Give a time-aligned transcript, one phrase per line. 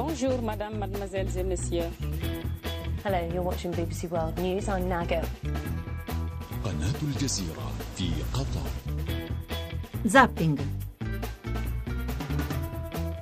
[0.00, 1.90] Bonjour, madame, mademoiselles et messieurs.
[3.04, 4.68] Hello, you're watching BBC World News.
[4.68, 5.20] I'm Nago.
[6.64, 8.66] قناة الجزيرة في قطر
[10.06, 10.58] Zapping.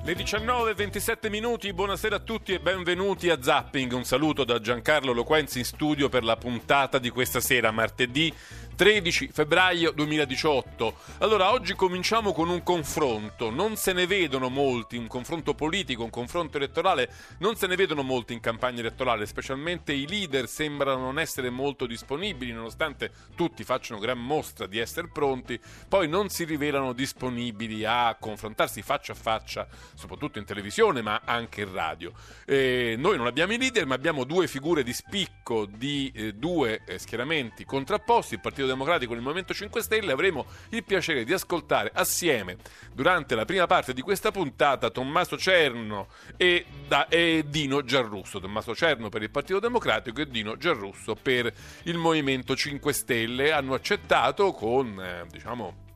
[0.05, 3.91] Le 19.27 minuti, buonasera a tutti e benvenuti a Zapping.
[3.91, 8.31] Un saluto da Giancarlo Loquenzi in studio per la puntata di questa sera, martedì
[8.80, 10.94] 13 febbraio 2018.
[11.18, 13.50] Allora, oggi cominciamo con un confronto.
[13.50, 18.02] Non se ne vedono molti, un confronto politico, un confronto elettorale, non se ne vedono
[18.02, 24.00] molti in campagna elettorale, specialmente i leader sembrano non essere molto disponibili, nonostante tutti facciano
[24.00, 29.68] gran mostra di essere pronti, poi non si rivelano disponibili a confrontarsi faccia a faccia,
[29.92, 32.12] soprattutto in televisione, ma anche in radio.
[32.46, 36.80] Eh, noi non abbiamo i leader, ma abbiamo due figure di spicco di eh, due
[36.86, 40.12] eh, schieramenti contrapposti, il Partito Democratico e il Movimento 5 Stelle.
[40.12, 42.56] Avremo il piacere di ascoltare assieme,
[42.92, 48.40] durante la prima parte di questa puntata, Tommaso Cerno e, da, e Dino Giarrusso.
[48.40, 51.52] Tommaso Cerno per il Partito Democratico e Dino Giarrusso per
[51.84, 53.52] il Movimento 5 Stelle.
[53.52, 55.88] Hanno accettato con, eh, diciamo,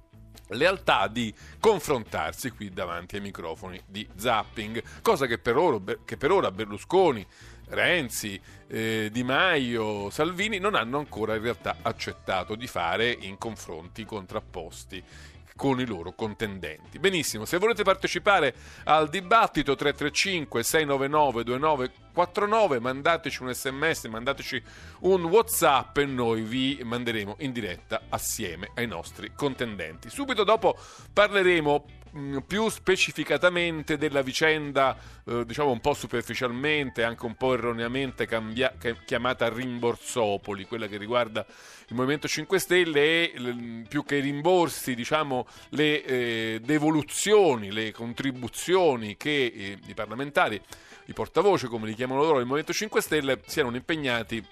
[0.48, 6.30] lealtà di confrontarsi qui davanti ai microfoni di Zapping, cosa che per ora, che per
[6.30, 7.26] ora Berlusconi,
[7.68, 14.04] Renzi, eh, Di Maio, Salvini non hanno ancora in realtà accettato di fare in confronti
[14.04, 15.02] contrapposti
[15.56, 16.98] con i loro contendenti.
[16.98, 24.62] Benissimo, se volete partecipare al dibattito 335 699 2949 mandateci un sms, mandateci
[25.00, 30.10] un whatsapp e noi vi manderemo in diretta assieme ai nostri contendenti.
[30.10, 30.76] Subito dopo
[31.12, 31.84] parleremo
[32.14, 38.74] mh, più specificatamente della vicenda, eh, diciamo un po' superficialmente, anche un po' erroneamente cambia-
[39.04, 41.44] chiamata rimborsopoli, quella che riguarda
[41.88, 49.16] il Movimento 5 Stelle e più che i rimborsi, diciamo le eh, devoluzioni, le contribuzioni
[49.16, 50.60] che eh, i parlamentari,
[51.06, 54.42] i portavoce come li chiamano loro del Movimento 5 Stelle, siano impegnati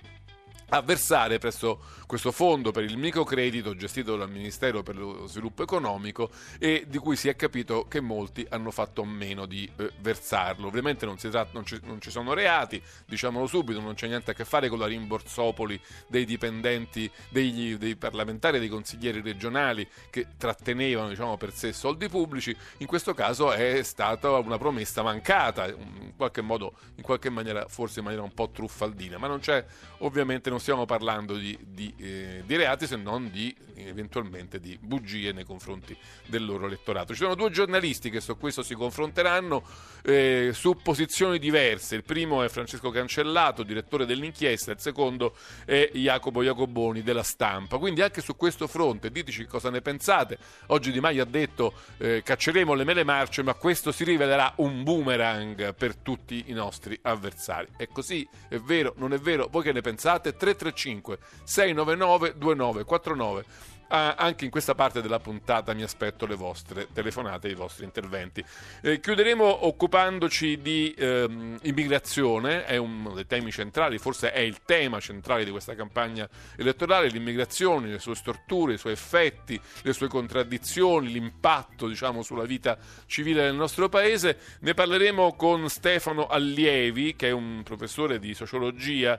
[0.74, 6.30] a versare presso questo fondo per il microcredito gestito dal Ministero per lo Sviluppo Economico
[6.58, 10.66] e di cui si è capito che molti hanno fatto meno di eh, versarlo.
[10.66, 14.34] Ovviamente non, tratta, non, ci, non, ci, sono reati, diciamolo subito, non c'è niente a
[14.34, 21.10] che fare con la rimborsopoli dei dipendenti, degli, dei parlamentari dei consiglieri regionali che trattenevano
[21.10, 22.56] diciamo, per sé soldi pubblici.
[22.78, 27.98] In questo caso è stata una promessa mancata, in qualche modo, in qualche maniera, forse
[27.98, 29.62] in maniera un po' truffaldina, ma non c'è
[29.98, 35.32] ovviamente non stiamo parlando di, di, eh, di, reati se non di eventualmente di bugie
[35.32, 35.96] nei confronti
[36.26, 37.12] del loro elettorato.
[37.12, 39.62] Ci sono due giornalisti che su questo si confronteranno
[40.04, 41.96] eh, su posizioni diverse.
[41.96, 45.34] Il primo è Francesco Cancellato, direttore dell'inchiesta, il secondo
[45.64, 47.78] è Jacopo Jacoboni della stampa.
[47.78, 50.38] Quindi anche su questo fronte diteci cosa ne pensate.
[50.66, 54.84] Oggi Di Maio ha detto eh, cacceremo le mele marce, ma questo si rivelerà un
[54.84, 57.66] boomerang per tutti i nostri avversari.
[57.76, 58.26] È così?
[58.48, 58.94] È vero?
[58.96, 59.48] Non è vero?
[59.50, 60.36] Voi che ne pensate?
[60.56, 63.44] 335 699 2949
[63.92, 67.84] ah, anche in questa parte della puntata mi aspetto le vostre telefonate e i vostri
[67.84, 68.42] interventi.
[68.80, 74.98] Eh, chiuderemo occupandoci di ehm, immigrazione, è uno dei temi centrali, forse è il tema
[74.98, 81.12] centrale di questa campagna elettorale, l'immigrazione, le sue storture, i suoi effetti, le sue contraddizioni,
[81.12, 84.38] l'impatto diciamo, sulla vita civile del nostro paese.
[84.60, 89.18] Ne parleremo con Stefano Allievi, che è un professore di sociologia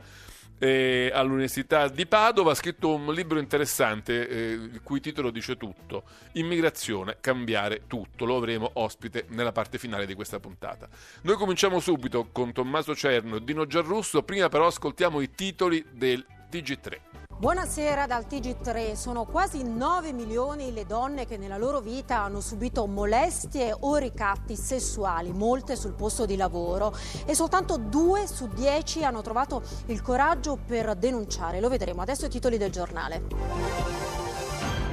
[0.64, 6.04] eh, all'Università di Padova, ha scritto un libro interessante eh, il cui titolo dice tutto,
[6.34, 10.88] Immigrazione, cambiare tutto, lo avremo ospite nella parte finale di questa puntata.
[11.24, 16.26] Noi cominciamo subito con Tommaso Cerno e Dino Giarrusso, prima però ascoltiamo i titoli del
[16.50, 17.13] TG3.
[17.44, 18.96] Buonasera dal TG3.
[18.96, 24.56] Sono quasi 9 milioni le donne che nella loro vita hanno subito molestie o ricatti
[24.56, 26.96] sessuali, molte sul posto di lavoro
[27.26, 31.60] e soltanto 2 su 10 hanno trovato il coraggio per denunciare.
[31.60, 33.24] Lo vedremo adesso i titoli del giornale.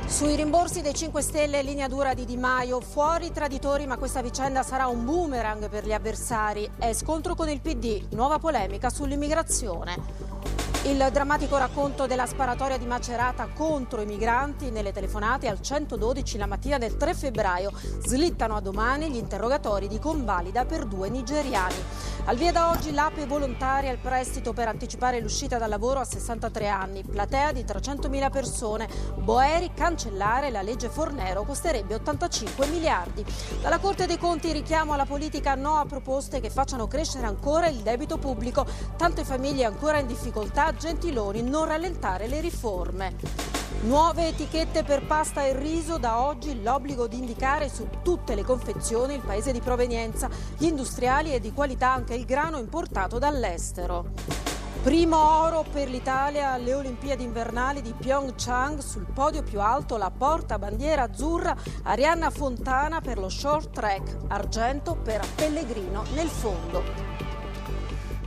[0.06, 4.22] Sui rimborsi dei 5 Stelle, linea dura di Di Maio, fuori i traditori ma questa
[4.22, 6.68] vicenda sarà un boomerang per gli avversari.
[6.78, 10.39] È scontro con il PD, nuova polemica sull'immigrazione.
[10.84, 16.46] Il drammatico racconto della sparatoria di Macerata contro i migranti nelle telefonate al 112 la
[16.46, 17.70] mattina del 3 febbraio.
[18.02, 21.74] Slittano a domani gli interrogatori di convalida per due nigeriani.
[22.24, 26.68] Al via da oggi l'APE volontaria il prestito per anticipare l'uscita dal lavoro a 63
[26.68, 27.04] anni.
[27.04, 28.88] Platea di 300.000 persone.
[29.16, 33.22] Boeri cancellare la legge Fornero costerebbe 85 miliardi.
[33.60, 37.78] Dalla Corte dei Conti richiamo alla politica no a proposte che facciano crescere ancora il
[37.78, 38.66] debito pubblico.
[38.96, 43.16] Tante famiglie ancora in difficoltà Gentiloni non rallentare le riforme.
[43.82, 49.14] Nuove etichette per pasta e riso, da oggi l'obbligo di indicare su tutte le confezioni
[49.14, 50.28] il paese di provenienza,
[50.58, 54.08] gli industriali e di qualità anche il grano importato dall'estero.
[54.82, 60.58] Primo oro per l'Italia alle Olimpiadi invernali di Pyeongchang, sul podio più alto la porta
[60.58, 67.29] bandiera azzurra Arianna Fontana per lo short track, argento per Pellegrino nel fondo.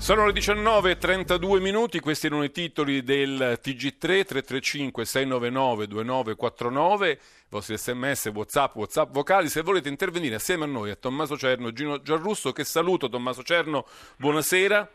[0.04, 7.18] Sono le 19.32 minuti, questi erano i titoli del TG3 335 699 2949, i
[7.48, 12.02] vostri sms, whatsapp, whatsapp vocali, se volete intervenire assieme a noi, a Tommaso Cerno Gino
[12.02, 14.92] Giarrusso, che saluto Tommaso Cerno, buonasera.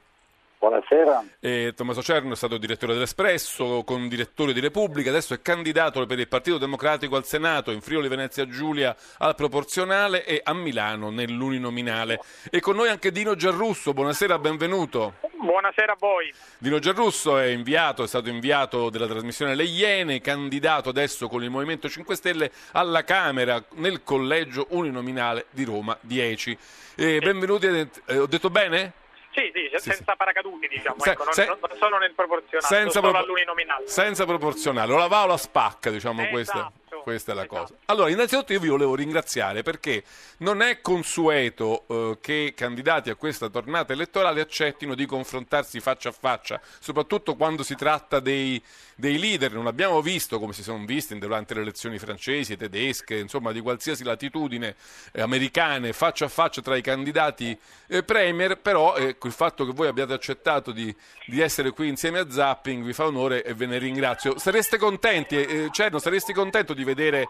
[0.59, 1.25] Buonasera.
[1.39, 6.19] Eh, Tommaso Cerno è stato direttore dell'Espresso, con direttore di Repubblica, adesso è candidato per
[6.19, 12.19] il Partito Democratico al Senato, in Friuli Venezia Giulia al proporzionale e a Milano nell'uninominale.
[12.51, 15.15] E con noi anche Dino Giarrusso, buonasera, benvenuto.
[15.41, 16.35] Buonasera a voi.
[16.59, 21.51] Dino Giarrusso è inviato, è stato inviato della trasmissione Le Iene, candidato adesso con il
[21.51, 26.59] Movimento 5 Stelle alla Camera nel collegio uninominale di Roma 10.
[26.97, 29.07] Eh, benvenuti, eh, ho detto bene?
[29.39, 30.17] Sì, sì, senza sì.
[30.17, 33.87] paracadute, diciamo, Se- ecco, non, se- non solo nel proporzionale, senza, solo propor- all'uninominale.
[33.87, 37.61] senza proporzionale, o la va o la spacca, diciamo, Esatto, questa, questa è la esatto.
[37.61, 37.75] cosa.
[37.87, 40.03] Allora, innanzitutto io vi volevo ringraziare perché
[40.39, 46.13] non è consueto eh, che candidati a questa tornata elettorale accettino di confrontarsi faccia a
[46.13, 48.63] faccia, soprattutto quando si tratta dei,
[48.95, 49.53] dei leader.
[49.53, 54.05] Non abbiamo visto, come si sono visti durante le elezioni francesi, tedesche, insomma di qualsiasi
[54.05, 54.77] latitudine,
[55.13, 59.73] eh, americane, faccia a faccia tra i candidati eh, premier, però ecco, il fatto che
[59.73, 60.95] voi abbiate accettato di,
[61.27, 64.39] di essere qui insieme a Zapping vi fa onore e ve ne ringrazio.
[64.39, 67.29] Sareste contenti, eh, Cerno, saresti contento di vedere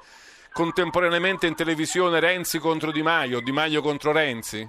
[0.53, 4.69] contemporaneamente in televisione Renzi contro Di Maio, Di Maio contro Renzi?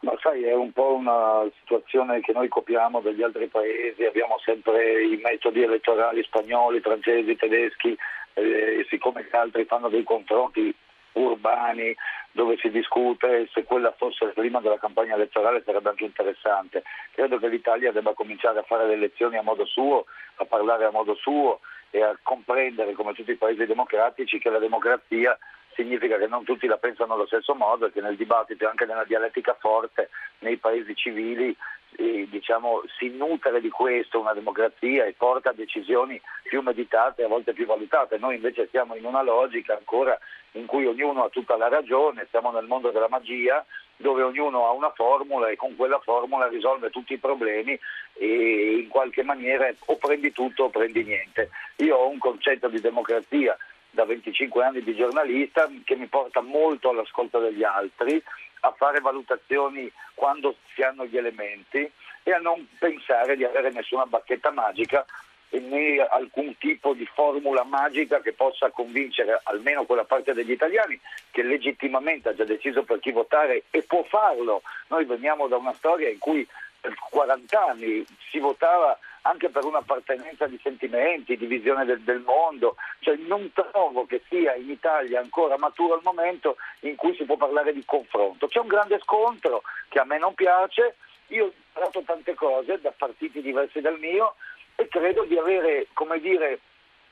[0.00, 5.02] Ma sai, è un po' una situazione che noi copiamo dagli altri paesi, abbiamo sempre
[5.02, 7.96] i metodi elettorali spagnoli, francesi, tedeschi,
[8.34, 10.74] eh, siccome gli altri fanno dei confronti
[11.12, 11.94] urbani
[12.32, 16.82] dove si discute se quella fosse prima della campagna elettorale sarebbe anche interessante.
[17.12, 20.04] Credo che l'Italia debba cominciare a fare le elezioni a modo suo,
[20.36, 21.60] a parlare a modo suo
[21.90, 25.36] e a comprendere, come tutti i paesi democratici, che la democrazia
[25.74, 28.86] significa che non tutti la pensano allo stesso modo e che nel dibattito e anche
[28.86, 30.08] nella dialettica forte
[30.40, 31.54] nei paesi civili
[31.96, 37.24] eh, diciamo, si nutre di questo una democrazia e porta a decisioni più meditate e
[37.24, 38.18] a volte più valutate.
[38.18, 40.18] Noi invece siamo in una logica ancora
[40.52, 43.64] in cui ognuno ha tutta la ragione, siamo nel mondo della magia
[43.96, 47.78] dove ognuno ha una formula e con quella formula risolve tutti i problemi
[48.14, 51.50] e in qualche maniera o prendi tutto o prendi niente.
[51.76, 53.56] Io ho un concetto di democrazia
[53.90, 58.22] da 25 anni di giornalista che mi porta molto all'ascolto degli altri,
[58.66, 61.90] a fare valutazioni quando si hanno gli elementi
[62.22, 65.04] e a non pensare di avere nessuna bacchetta magica
[65.50, 71.42] né alcun tipo di formula magica che possa convincere almeno quella parte degli italiani che
[71.42, 74.62] legittimamente ha già deciso per chi votare e può farlo.
[74.88, 76.46] Noi veniamo da una storia in cui
[76.94, 83.16] 40 anni si votava anche per un'appartenenza di sentimenti, di visione del, del mondo, cioè
[83.16, 87.72] non trovo che sia in Italia ancora maturo il momento in cui si può parlare
[87.72, 88.46] di confronto.
[88.46, 90.96] C'è un grande scontro che a me non piace,
[91.28, 94.36] io ho imparato tante cose da partiti diversi dal mio
[94.76, 96.60] e credo di avere, come dire,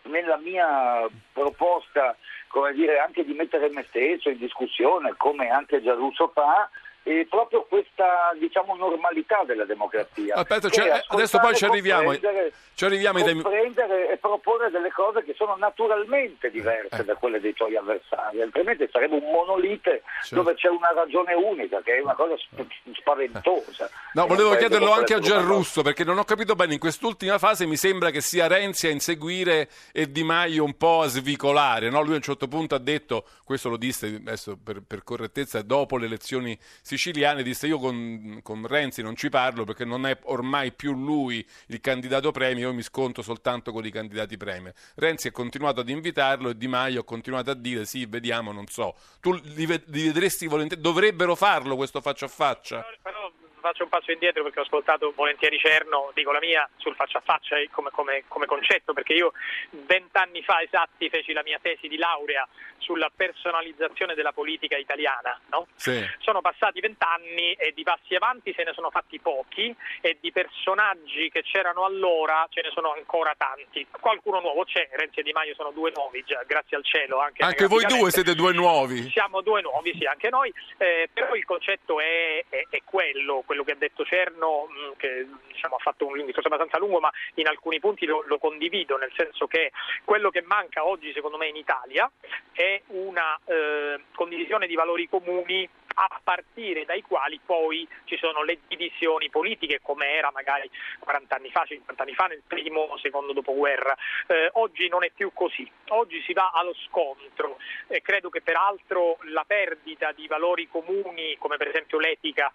[0.03, 2.17] nella mia proposta,
[2.49, 6.69] come dire, anche di mettere me stesso in discussione, come anche Giarrusso fa,
[7.07, 10.35] e proprio questa diciamo normalità della democrazia.
[10.35, 15.23] Aspetta, è adesso poi ci arriviamo, comprendere- ci arriviamo ai comprendere e proporre delle cose
[15.23, 17.05] che sono naturalmente diverse Eh.
[17.05, 20.35] da quelle dei tuoi avversari, altrimenti sarebbe un monolite Certo.
[20.37, 23.91] dove c'è una ragione unica, che è una cosa sp- spaventosa.
[24.15, 27.77] No, volevo chiederlo anche a Giarrusso perché non ho capito bene, in quest'ultima fase mi
[27.77, 32.03] sembra che sia Renzi a inseguire e Di Maio un po' a svicolare, no?
[32.03, 35.99] Lui a un certo punto ha detto, questo lo disse adesso per, per correttezza, dopo
[35.99, 36.59] le elezioni
[36.97, 41.47] siciliane, disse io con, con Renzi non ci parlo perché non è ormai più lui
[41.67, 44.73] il candidato premio, io mi sconto soltanto con i candidati premier.
[44.97, 48.67] Renzi ha continuato ad invitarlo e Di Maio ha continuato a dire sì, vediamo, non
[48.67, 48.95] so.
[49.21, 52.81] Tu li, li vedresti volentieri, dovrebbero farlo questo faccia a faccia?
[52.81, 56.95] Però, però faccio un passo indietro perché ho ascoltato volentieri Cerno, dico la mia, sul
[56.95, 59.33] faccia a faccia come, come- come concetto, perché io
[59.71, 62.47] vent'anni fa esatti feci la mia tesi di laurea
[62.79, 65.41] sulla personalizzazione della politica italiana.
[65.51, 65.67] no?
[65.75, 66.07] Sì.
[66.19, 71.31] Sono passati vent'anni e di passi avanti se ne sono fatti pochi e di personaggi
[71.31, 73.87] che c'erano allora ce ne sono ancora tanti.
[73.91, 77.21] Qualcuno nuovo c'è, Renzi e Di Maio sono due nuovi già, grazie al cielo.
[77.21, 79.09] Anche, Anche voi due siete due nuovi.
[79.11, 83.63] Siamo due nuovi, sì, anche noi, eh, però il concetto è, è, è quello, quello
[83.63, 87.47] che ha detto Cerno, mh, che diciamo, ha fatto un discorso abbastanza lungo, ma in
[87.47, 89.71] alcuni punti lo, lo, condivido, nel senso che
[90.05, 92.11] quello che manca oggi secondo me in Italia
[92.53, 98.59] è una eh, condivisione di valori comuni a partire dai quali poi ci sono le
[98.67, 100.69] divisioni politiche come era magari
[100.99, 103.97] 40 anni fa, 50 anni fa nel primo o secondo dopoguerra.
[104.27, 109.19] Eh, oggi non è più così, oggi si va allo scontro e credo che peraltro
[109.25, 112.53] la perdita di valori comuni come per esempio l'etica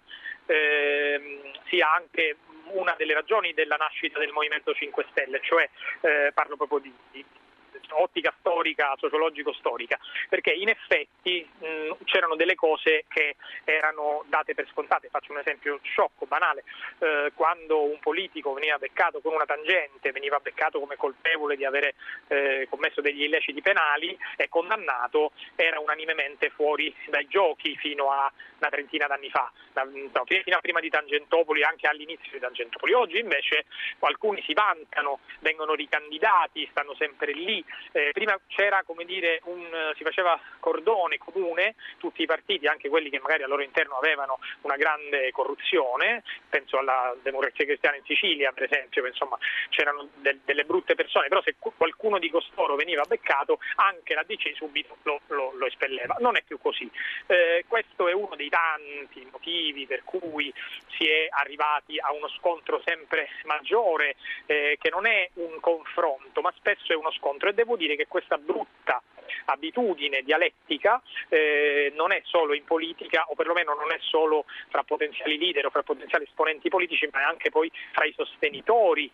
[0.50, 2.36] eh, sia anche
[2.72, 5.68] una delle ragioni della nascita del Movimento 5 Stelle, cioè
[6.00, 7.24] eh, parlo proprio di, di
[7.90, 9.98] ottica storica, sociologico-storica,
[10.28, 15.08] perché in effetti mh, c'erano delle cose che erano date per scontate.
[15.08, 16.64] Faccio un esempio sciocco, banale,
[16.98, 21.94] eh, quando un politico veniva beccato con una tangente, veniva beccato come colpevole di avere
[22.28, 28.68] eh, commesso degli illeciti penali e condannato, era unanimemente fuori dai giochi fino a una
[28.68, 29.50] trentina d'anni fa,
[30.12, 32.92] no, fino a prima di Tangentopoli, anche all'inizio di Tangentopoli.
[32.92, 33.64] Oggi invece
[34.00, 37.59] alcuni si vantano, vengono ricandidati, stanno sempre lì,
[37.92, 43.10] eh, prima c'era come dire un, si faceva cordone comune, tutti i partiti, anche quelli
[43.10, 48.52] che magari al loro interno avevano una grande corruzione, penso alla democrazia cristiana in Sicilia
[48.52, 49.38] per esempio, insomma
[49.68, 54.54] c'erano de- delle brutte persone, però se qualcuno di costoro veniva beccato anche la DC
[54.54, 56.16] subito lo, lo, lo espelleva.
[56.20, 56.90] Non è più così.
[57.26, 60.52] Eh, questo è uno dei tanti motivi per cui
[60.96, 66.52] si è arrivati a uno scontro sempre maggiore, eh, che non è un confronto, ma
[66.56, 67.48] spesso è uno scontro.
[67.50, 69.02] E devo dire che questa brutta
[69.46, 75.36] abitudine dialettica eh, non è solo in politica o perlomeno non è solo fra potenziali
[75.36, 79.10] leader o fra potenziali esponenti politici ma è anche poi fra i sostenitori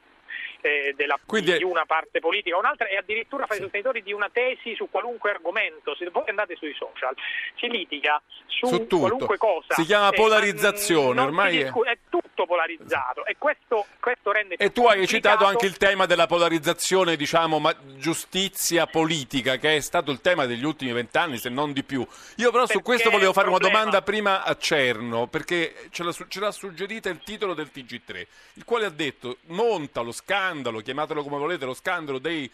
[0.61, 4.13] eh, della, Quindi, di una parte politica o un'altra e addirittura fra i sostenitori di
[4.13, 5.95] una tesi su qualunque argomento.
[5.95, 7.15] Se voi andate sui social,
[7.57, 9.75] si litiga su, su qualunque cosa.
[9.75, 11.73] Si chiama polarizzazione, ormai è...
[11.73, 11.99] è...
[12.09, 17.17] tutto polarizzato e questo, questo rende E tu hai citato anche il tema della polarizzazione,
[17.17, 21.83] diciamo, ma giustizia politica, che è stato il tema degli ultimi vent'anni, se non di
[21.83, 22.07] più.
[22.37, 26.13] Io però perché su questo volevo fare una domanda prima a Cerno, perché ce l'ha,
[26.13, 30.81] ce l'ha suggerita il titolo del TG3, il quale ha detto monta lo scambio scandalo,
[30.81, 32.51] chiamatelo come volete, lo scandalo dei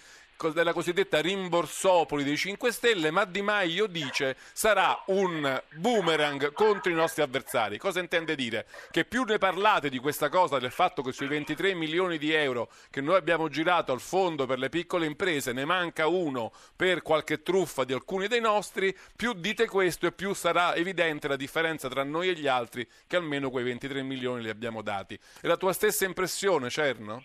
[0.53, 6.97] della cosiddetta rimborsopoli dei 5 Stelle, ma Di Maio dice sarà un boomerang contro i
[6.97, 7.79] nostri avversari.
[7.79, 8.67] Cosa intende dire?
[8.91, 12.71] Che più ne parlate di questa cosa, del fatto che sui 23 milioni di euro
[12.91, 17.43] che noi abbiamo girato al fondo per le piccole imprese ne manca uno per qualche
[17.43, 22.03] truffa di alcuni dei nostri, più dite questo e più sarà evidente la differenza tra
[22.03, 25.17] noi e gli altri che almeno quei 23 milioni li abbiamo dati.
[25.41, 27.23] È la tua stessa impressione, Cerno?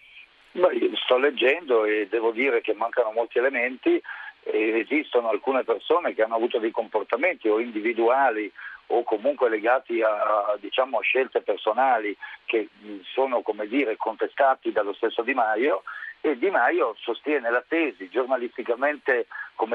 [1.04, 4.02] Sto leggendo e devo dire che mancano molti elementi.
[4.50, 8.52] esistono alcune persone che hanno avuto dei comportamenti o individuali
[8.88, 12.70] o comunque legati a, diciamo, scelte personali che
[13.14, 15.84] sono dire, contestati dallo stesso Di Maio
[16.22, 19.28] e Di Maio sostiene la tesi giornalisticamente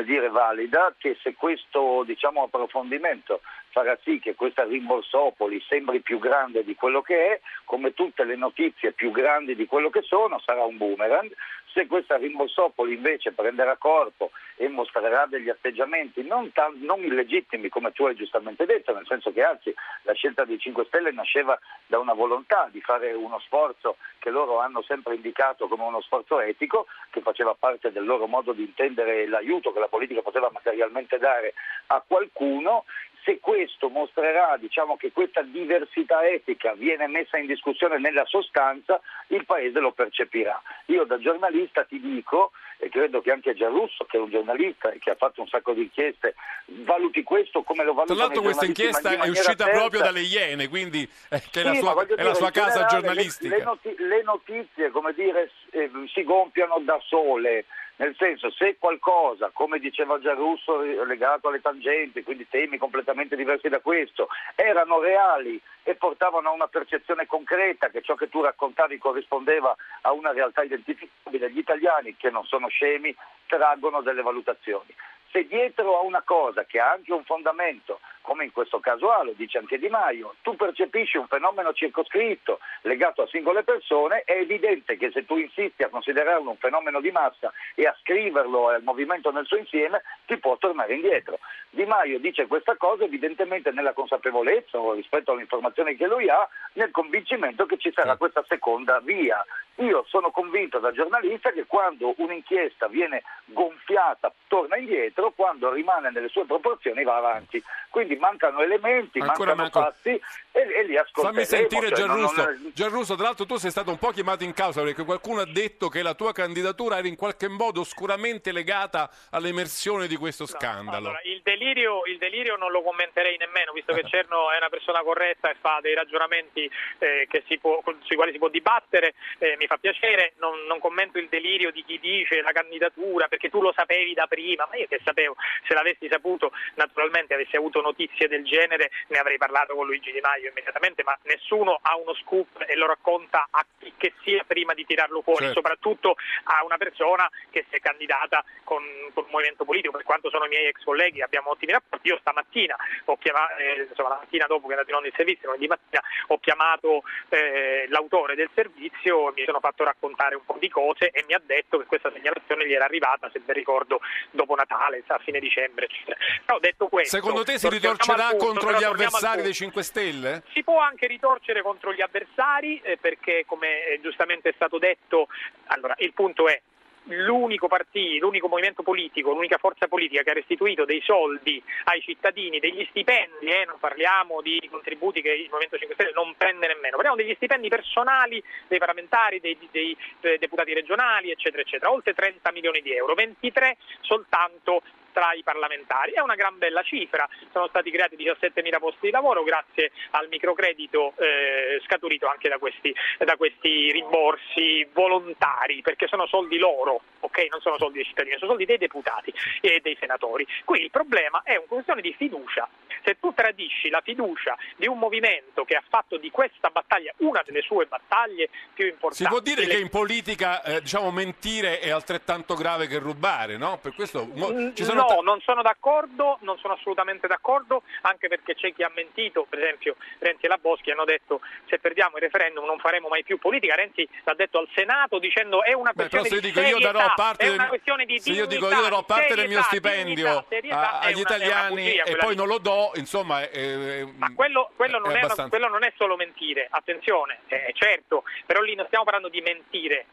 [0.04, 6.62] dire, valida che se questo diciamo, approfondimento farà sì che questa rimborsopoli sembri più grande
[6.64, 10.62] di quello che è, come tutte le notizie più grandi di quello che sono, sarà
[10.64, 11.32] un boomerang.
[11.72, 17.92] Se questa rimborsopoli invece prenderà corpo e mostrerà degli atteggiamenti non, tan- non illegittimi come
[17.92, 21.98] tu hai giustamente detto, nel senso che anzi la scelta dei 5 Stelle nasceva da
[21.98, 26.86] una volontà di fare uno sforzo che loro hanno sempre indicato come uno sforzo etico,
[27.10, 31.54] che faceva parte del loro modo di intendere l'aiuto che la politica poteva materialmente dare
[31.86, 32.84] a qualcuno,
[33.24, 39.44] se questo mostrerà diciamo, che questa diversità etica viene messa in discussione nella sostanza, il
[39.44, 40.60] Paese lo percepirà.
[40.86, 44.98] Io da giornalista ti dico, e credo che anche Gianrusso, che è un giornalista e
[44.98, 46.34] che ha fatto un sacco di inchieste,
[46.66, 48.14] valuti questo come lo valuta.
[48.14, 49.78] Tra l'altro questa inchiesta è uscita terza.
[49.78, 53.54] proprio dalle Iene, quindi eh, che è la sua, è la sua casa giornalistica.
[53.54, 57.66] Le, le, noti- le notizie, come dire, eh, si gonfiano da sole
[58.02, 63.78] nel senso se qualcosa, come diceva Gianrusso, legato alle tangenti, quindi temi completamente diversi da
[63.78, 69.76] questo, erano reali e portavano a una percezione concreta che ciò che tu raccontavi corrispondeva
[70.00, 73.14] a una realtà identificabile, gli italiani, che non sono scemi,
[73.46, 74.92] traggono delle valutazioni.
[75.30, 79.22] Se dietro a una cosa che ha anche un fondamento come in questo caso ha,
[79.22, 84.38] lo dice anche Di Maio, tu percepisci un fenomeno circoscritto legato a singole persone, è
[84.38, 88.82] evidente che se tu insisti a considerarlo un fenomeno di massa e a scriverlo al
[88.82, 91.38] movimento nel suo insieme, ti può tornare indietro.
[91.70, 96.48] Di Maio dice questa cosa evidentemente nella consapevolezza o rispetto alle informazioni che lui ha,
[96.74, 99.44] nel convincimento che ci sarà questa seconda via.
[99.76, 106.28] Io sono convinto da giornalista che quando un'inchiesta viene gonfiata torna indietro, quando rimane nelle
[106.28, 107.62] sue proporzioni va avanti.
[107.88, 110.20] Quindi quindi mancano elementi, Ancora mancano manco- fatti
[110.52, 111.32] e, e li ascolteremo.
[111.32, 112.42] Fammi sentire cioè, Gianrusso.
[112.44, 115.46] non- Gianrusso, tra l'altro tu sei stato un po' chiamato in causa perché qualcuno ha
[115.46, 120.96] detto che la tua candidatura era in qualche modo oscuramente legata all'emersione di questo scandalo.
[121.08, 125.00] Allora, il, delirio, il delirio non lo commenterei nemmeno, visto che Cerno è una persona
[125.02, 129.56] corretta e fa dei ragionamenti eh, che si può- sui quali si può dibattere, eh,
[129.58, 133.60] mi fa piacere, non, non commento il delirio di chi dice la candidatura perché tu
[133.62, 138.00] lo sapevi da prima, ma io che sapevo, se l'avessi saputo naturalmente avessi avuto notizie
[138.28, 142.64] del genere ne avrei parlato con Luigi Di Maio immediatamente, ma nessuno ha uno scoop
[142.66, 145.60] e lo racconta a chi che sia prima di tirarlo fuori, Certo.
[145.60, 148.82] soprattutto a una persona che si è candidata con,
[149.12, 152.08] con un movimento politico, per quanto sono i miei ex colleghi, abbiamo ottimi rapporti.
[152.08, 155.14] Io stamattina ho chiamato, eh, insomma la mattina dopo che è andato in onda il
[155.16, 160.44] servizio, lunedì mattina ho chiamato eh, l'autore del servizio e mi sono fatto raccontare un
[160.44, 163.54] po' di cose e mi ha detto che questa segnalazione gli era arrivata, se ben
[163.54, 165.86] ricordo, dopo Natale, a fine dicembre.
[165.86, 166.16] Eccetera.
[166.44, 170.42] Però detto questo, Secondo te si torniamo ritorcerà punto, contro gli avversari dei 5 Stelle?
[170.52, 175.28] Si può anche ritorcere contro gli avversari eh, perché, come eh, giustamente è stato detto,
[175.66, 176.60] allora, il punto è
[177.06, 182.60] l'unico partito, l'unico movimento politico, l'unica forza politica che ha restituito dei soldi ai cittadini,
[182.60, 186.96] degli stipendi, eh, non parliamo di contributi che il Movimento 5 Stelle non prende nemmeno,
[186.96, 192.52] parliamo degli stipendi personali dei parlamentari, dei, dei, eh, deputati regionali, eccetera, eccetera, oltre 30
[192.52, 194.82] milioni di euro, 23 soltanto
[195.12, 196.12] tra i parlamentari.
[196.12, 201.14] È una gran bella cifra, sono stati creati 17.000 posti di lavoro grazie al microcredito
[201.18, 207.46] eh, scaturito anche da questi, da questi rimborsi volontari, perché sono soldi loro, ok?
[207.50, 210.46] Non sono soldi dei cittadini, sono soldi dei deputati e dei senatori.
[210.64, 212.68] Qui il problema è una questione di fiducia.
[213.04, 217.42] Se tu tradisci la fiducia di un movimento che ha fatto di questa battaglia una
[217.44, 221.90] delle sue battaglie più importanti, Si può dire che in politica eh, diciamo, mentire è
[221.90, 223.78] altrettanto grave che rubare, no?
[223.78, 228.28] Per questo mo- ci sono no, ta- non sono d'accordo, non sono assolutamente d'accordo, anche
[228.28, 232.16] perché c'è chi ha mentito, per esempio Renzi e la Boschi hanno detto se perdiamo
[232.16, 235.90] il referendum non faremo mai più politica, Renzi l'ha detto al Senato dicendo è una
[235.92, 239.02] Beh, questione se di serietà, è una questione di se io dico dignità, io darò
[239.02, 242.46] parte del mio serietà, stipendio dignità, serietà, a- agli una- italiani bugia e poi non
[242.46, 246.66] lo do, insomma, è, Ma quello, quello non è abbastanza- quello non è solo mentire,
[246.70, 250.06] attenzione, eh, certo, però lì non stiamo parlando di mentire.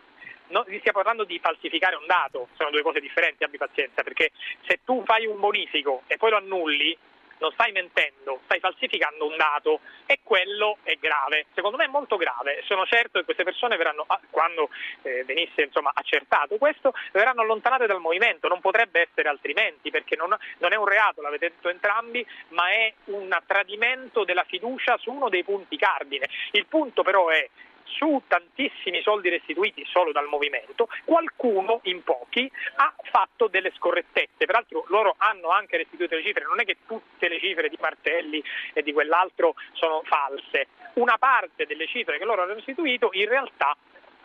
[0.49, 4.31] No, lì stiamo parlando di falsificare un dato, sono due cose differenti, abbi pazienza, perché
[4.65, 6.97] se tu fai un bonifico e poi lo annulli,
[7.39, 11.47] non stai mentendo, stai falsificando un dato e quello è grave.
[11.53, 12.63] Secondo me è molto grave.
[12.65, 14.69] Sono certo che queste persone verranno, ah, quando
[15.01, 18.47] eh, venisse insomma, accertato questo, verranno allontanate dal movimento.
[18.47, 22.93] Non potrebbe essere altrimenti perché non, non è un reato, l'avete detto entrambi, ma è
[23.05, 26.29] un tradimento della fiducia su uno dei punti cardine.
[26.51, 27.47] Il punto però è
[27.89, 34.45] su tantissimi soldi restituiti solo dal movimento, qualcuno in pochi ha fatto delle scorrettezze.
[34.45, 38.43] Peraltro loro hanno anche restituito le cifre, non è che tutte le cifre di Martelli
[38.73, 40.67] e di quell'altro sono false.
[40.93, 43.75] Una parte delle cifre che loro hanno restituito in realtà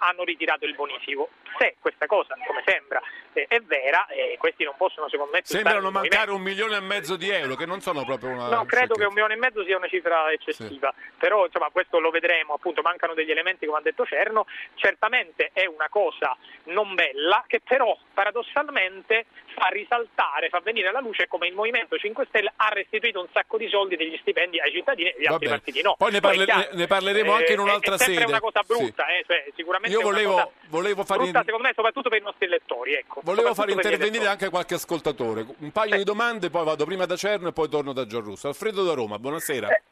[0.07, 1.31] hanno ritirato il bonifico.
[1.59, 3.01] Se questa cosa, come sembra,
[3.33, 7.15] eh, è vera, eh, questi non possono secondo me Sembrano mancare un milione e mezzo
[7.17, 8.49] di euro, che non sono proprio una...
[8.49, 12.11] No, credo che un milione e mezzo sia una cifra eccessiva, però insomma questo lo
[12.11, 17.45] vedremo, appunto mancano degli elementi come ha detto Cerno, certamente è una cosa non bella
[17.47, 22.69] che però paradossalmente fa risaltare, fa venire alla luce come il Movimento 5 Stelle ha
[22.71, 25.95] restituito un sacco di soldi degli stipendi ai cittadini e agli altri partiti no.
[25.97, 28.31] Poi ne, è parle- chiaro, ne parleremo eh, anche in è- un'altra è sempre sede.
[28.31, 28.75] una cosa Sì.
[28.75, 32.47] brutta, eh, cioè, sicuramente Io volevo, volevo fare, brutta secondo me soprattutto per i nostri
[32.47, 32.95] elettori.
[32.95, 33.21] Ecco.
[33.23, 35.47] volevo far intervenire anche qualche ascoltatore.
[35.59, 35.99] Un paio Sì.
[35.99, 38.49] di domande, poi vado prima da Cerno e poi torno da Gianrusso.
[38.49, 39.69] Alfredo da Roma, buonasera.
[39.69, 39.83] Eh,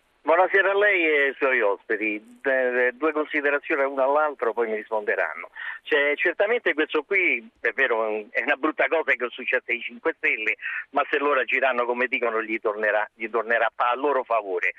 [0.43, 2.41] Buonasera a lei e ai suoi ospiti.
[2.41, 5.51] Due considerazioni una all'altro, poi mi risponderanno.
[5.83, 10.15] Cioè, certamente questo qui, è vero, è una brutta cosa che è successa ai 5
[10.17, 10.57] Stelle,
[10.91, 14.73] ma se loro agiranno come dicono gli tornerà, gli tornerà a loro favore.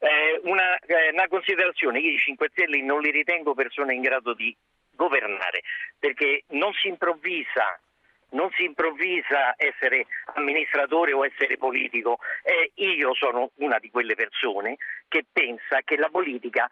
[0.00, 4.34] Eh, una, eh, una considerazione, io i 5 Stelle non li ritengo persone in grado
[4.34, 4.54] di
[4.90, 5.62] governare,
[5.98, 7.80] perché non si improvvisa
[8.30, 12.18] non si improvvisa essere amministratore o essere politico.
[12.42, 14.76] Eh, io sono una di quelle persone
[15.08, 16.68] che pensa che la politica,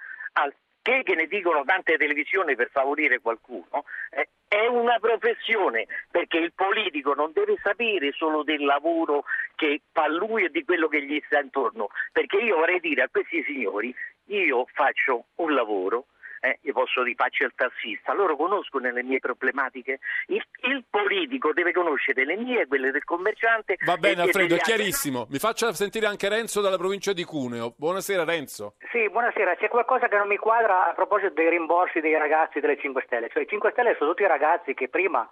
[0.83, 6.53] che, che ne dicono tante televisioni per favorire qualcuno, eh, è una professione, perché il
[6.55, 9.25] politico non deve sapere solo del lavoro
[9.57, 13.09] che fa lui e di quello che gli sta intorno, perché io vorrei dire a
[13.09, 13.93] questi signori,
[14.27, 16.07] io faccio un lavoro,
[16.44, 21.54] eh, io posso dire faccio il tassista, loro conoscono le mie problematiche, il, il politico
[21.54, 23.76] deve conoscere le mie, quelle del commerciante.
[23.87, 25.26] Va bene Alfredo, è chiarissimo.
[25.30, 27.72] Mi faccia sentire anche Renzo dalla provincia di Cuneo.
[27.78, 28.74] Buonasera Renzo.
[28.92, 29.57] Sì, buonasera.
[29.57, 33.30] C'è qualcosa che non mi quadra a proposito dei rimborsi dei ragazzi delle 5 Stelle.
[33.30, 35.26] Cioè, i 5 Stelle sono tutti ragazzi che prima,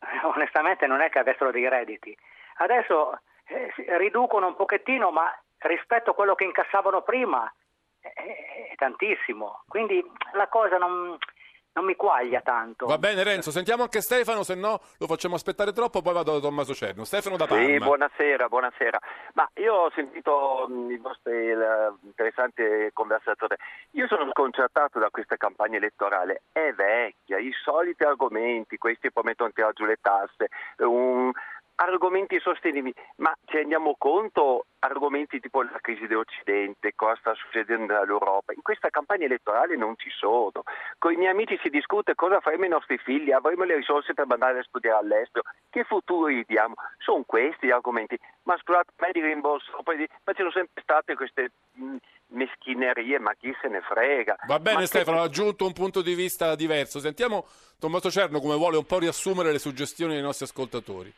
[0.00, 2.16] eh, onestamente, non è che avessero dei redditi.
[2.56, 7.48] Adesso eh, riducono un pochettino, ma rispetto a quello che incassavano prima
[8.02, 9.62] è, è tantissimo.
[9.68, 11.16] Quindi la cosa non,
[11.74, 12.86] non mi quaglia tanto.
[12.86, 16.40] Va bene Renzo, sentiamo anche Stefano, se no lo facciamo aspettare troppo, poi vado da
[16.40, 17.04] Tommaso Cerno.
[17.04, 17.64] Stefano da Parma.
[17.64, 18.98] Sì, buonasera, buonasera.
[19.34, 22.62] Ma io ho sentito mh, i vostri il, interessanti
[22.92, 23.56] conversatori.
[23.92, 26.42] Io sono sconcertato da questa campagna elettorale.
[26.52, 31.30] È vecchia, i soliti argomenti, questi poi mettono tirare giù le tasse, un,
[31.76, 38.52] argomenti sostenibili, ma ci rendiamo conto argomenti tipo la crisi dell'Occidente, cosa sta succedendo all'Europa?
[38.52, 40.64] In questa campagna elettorale non ci sono.
[40.98, 44.26] Con i miei amici si discute cosa faremo ai nostri figli, avremo le risorse per
[44.26, 46.74] mandare a studiare all'estero, che futuro gli diamo?
[46.98, 48.18] Sono questi gli argomenti.
[48.44, 51.96] Ma scusate, me di rimborso, ma ci sono sempre state queste mh,
[52.28, 54.36] meschinerie, ma chi se ne frega.
[54.46, 55.22] Va bene ma Stefano, che...
[55.22, 56.98] ha aggiunto un punto di vista diverso.
[56.98, 57.46] Sentiamo
[57.78, 61.12] Tommaso Cerno come vuole un po' riassumere le suggestioni dei nostri ascoltatori.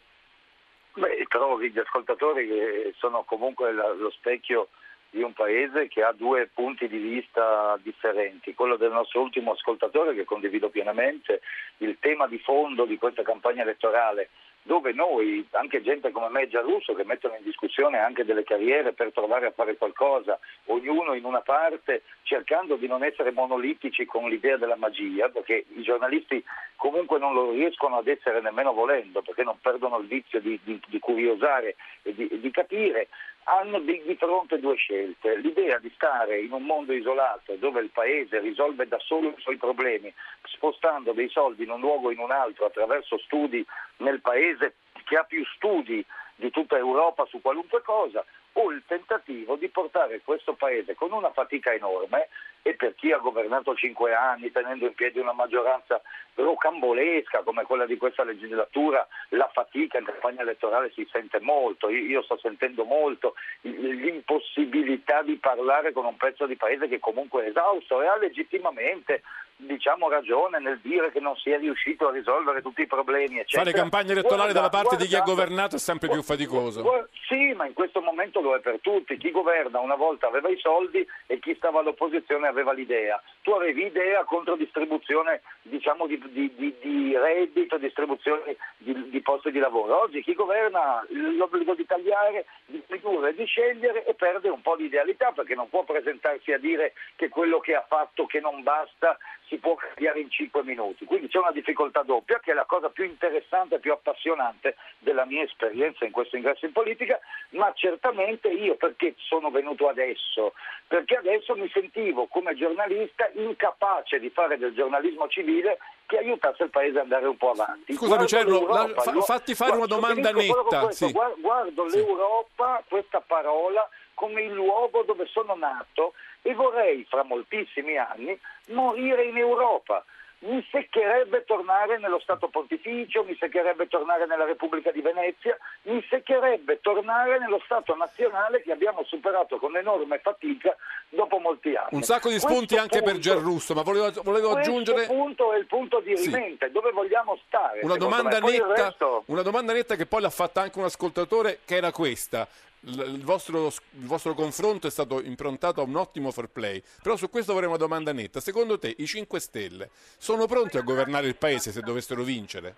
[1.34, 4.68] Beh, trovo gli ascoltatori che sono comunque lo specchio
[5.10, 8.54] di un paese che ha due punti di vista differenti.
[8.54, 11.40] Quello del nostro ultimo ascoltatore, che condivido pienamente,
[11.78, 14.30] il tema di fondo di questa campagna elettorale
[14.66, 18.94] dove noi, anche gente come me e Giarrusso, che mettono in discussione anche delle carriere
[18.94, 24.28] per provare a fare qualcosa, ognuno in una parte, cercando di non essere monolitici con
[24.28, 26.42] l'idea della magia, perché i giornalisti
[26.76, 30.80] comunque non lo riescono ad essere nemmeno volendo, perché non perdono il vizio di, di,
[30.86, 33.08] di curiosare e di, di capire,
[33.44, 35.36] hanno di, di, fronte due scelte.
[35.36, 39.56] L'idea di stare in un mondo isolato dove il paese risolve da solo i suoi
[39.56, 40.12] problemi,
[40.44, 43.64] spostando dei soldi in un luogo o in un altro attraverso studi
[43.98, 46.04] nel paese che ha più studi
[46.36, 51.30] di tutta Europa su qualunque cosa, o il tentativo di portare questo paese con una
[51.32, 52.28] fatica enorme
[52.66, 56.00] e per chi ha governato cinque anni tenendo in piedi una maggioranza
[56.32, 62.22] rocambolesca come quella di questa legislatura, la fatica in campagna elettorale si sente molto, io,
[62.22, 68.00] sto sentendo molto l'impossibilità di parlare con un pezzo di paese che comunque è esausto
[68.00, 69.20] e ha legittimamente
[69.66, 73.38] diciamo ragione nel dire che non si è riuscito a risolvere tutti i problemi.
[73.38, 73.64] Eccetera.
[73.64, 77.08] Fare campagna elettorale guarda, dalla parte guarda, di chi ha governato è sempre più faticoso.
[77.26, 79.16] Sì, ma in questo momento lo è per tutti.
[79.16, 83.20] Chi governa una volta aveva i soldi e chi stava all'opposizione aveva l'idea.
[83.42, 89.50] Tu avevi idea contro distribuzione diciamo, di, di, di, di reddito, distribuzione di, di, posti
[89.50, 90.02] di lavoro.
[90.02, 94.76] Oggi chi governa ha l'obbligo di tagliare, di ridurre, di scegliere e perde un po'
[94.76, 98.62] di idealità perché non può presentarsi a dire che quello che ha fatto che non
[98.62, 99.16] basta
[99.54, 101.04] si può cambiare in 5 minuti.
[101.04, 105.24] Quindi c'è una difficoltà doppia che è la cosa più interessante e più appassionante della
[105.24, 107.18] mia esperienza in questo ingresso in politica,
[107.50, 110.54] ma certamente io perché sono venuto adesso?
[110.86, 116.70] Perché adesso mi sentivo come giornalista incapace di fare del giornalismo civile che aiutasse il
[116.70, 117.94] paese ad andare un po' avanti.
[117.94, 120.90] Scusa Lucerno, la, fa, fatti fare una domanda netta.
[120.90, 121.12] Sì.
[121.12, 126.14] Guardo, l'Europa, questa parola, come il luogo dove sono nato
[126.46, 130.04] e vorrei fra moltissimi anni morire in Europa.
[130.40, 136.80] Mi seccherebbe tornare nello Stato Pontificio, mi seccherebbe tornare nella Repubblica di Venezia, mi seccherebbe
[136.82, 140.76] tornare nello Stato nazionale che abbiamo superato con enorme fatica
[141.08, 141.88] dopo molti anni.
[141.92, 145.06] Un sacco di spunti questo anche punto, per Gianrusso, ma volevo, volevo aggiungere...
[145.06, 146.72] Questo punto è il punto di rimente, sì.
[146.72, 147.80] dove vogliamo stare?
[147.80, 149.22] Una domanda, netta, resto...
[149.28, 152.46] una domanda netta che poi l'ha fatta anche un ascoltatore che era questa
[152.86, 157.30] il vostro, il vostro, confronto è stato improntato a un ottimo fair play, però su
[157.30, 158.40] questo vorrei una domanda netta.
[158.40, 162.74] Secondo te i 5 Stelle sono pronti a governare il Paese se dovessero vincere?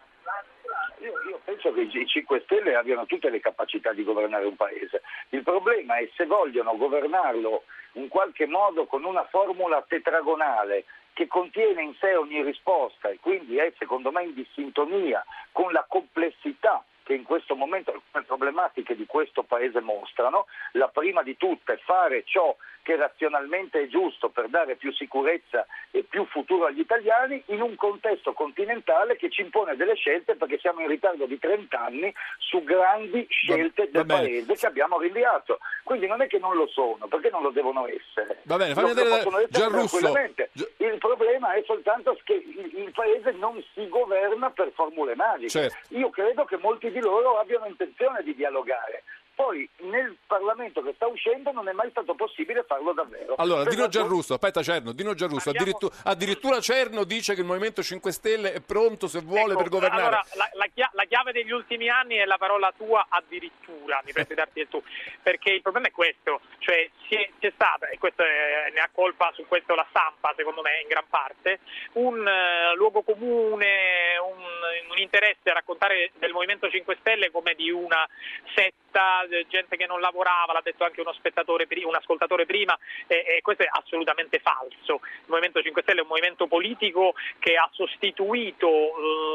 [1.01, 5.03] Io, io penso che i 5 Stelle abbiano tutte le capacità di governare un Paese.
[5.31, 11.83] Il problema è se vogliono governarlo in qualche modo con una formula tetragonale che contiene
[11.83, 17.14] in sé ogni risposta e quindi è secondo me in dissintonia con la complessità che
[17.14, 20.47] in questo momento alcune problematiche di questo Paese mostrano.
[20.73, 25.66] La prima di tutte è fare ciò che razionalmente è giusto per dare più sicurezza
[25.90, 30.59] e più futuro agli italiani in un contesto continentale che ci impone delle scelte perché
[30.59, 34.07] siamo in ritardo di 30 anni su grandi scelte del.
[34.07, 35.59] Paese che abbiamo rinviato.
[35.83, 38.40] Quindi non è che non lo sono, perché non lo devono essere.
[38.45, 39.99] Va bene, fammi vedere Gianrusso.
[39.99, 40.51] tranquillamente.
[40.79, 45.49] Il problema è soltanto che il, il Paese non si governa per formule magiche.
[45.49, 45.95] Certo.
[45.97, 49.05] Io credo che molti di loro abbiano intenzione di dialogare.
[49.37, 53.35] Poi nel Parlamento che sta uscendo non è mai stato possibile farlo davvero.
[53.37, 57.46] Allora, Per Dino Gianrusso, aspetta Cerno, Dino Gianrusso, Andiamo- addirittura, addirittura Cerno dice che il
[57.46, 60.03] Movimento 5 Stelle è pronto se vuole Ecco, per governare.
[60.03, 64.12] Allora, la, la chia- la chiave degli ultimi anni è la parola tua addirittura, mi
[64.12, 64.83] prendo di darti il tu,
[65.22, 69.31] perché il problema è questo, cioè c'è, c'è stata, e questo è- ne ha colpa
[69.35, 71.61] su questo la stampa secondo me in gran parte,
[71.92, 74.44] un eh, luogo comune, un
[74.88, 78.07] un interesse a raccontare del Movimento 5 Stelle come di una
[78.55, 83.41] setta, gente che non lavorava, l'ha detto anche uno spettatore, un ascoltatore prima, e, e
[83.43, 85.01] questo è assolutamente falso.
[85.03, 88.69] Il Movimento 5 Stelle è un movimento politico che ha sostituito,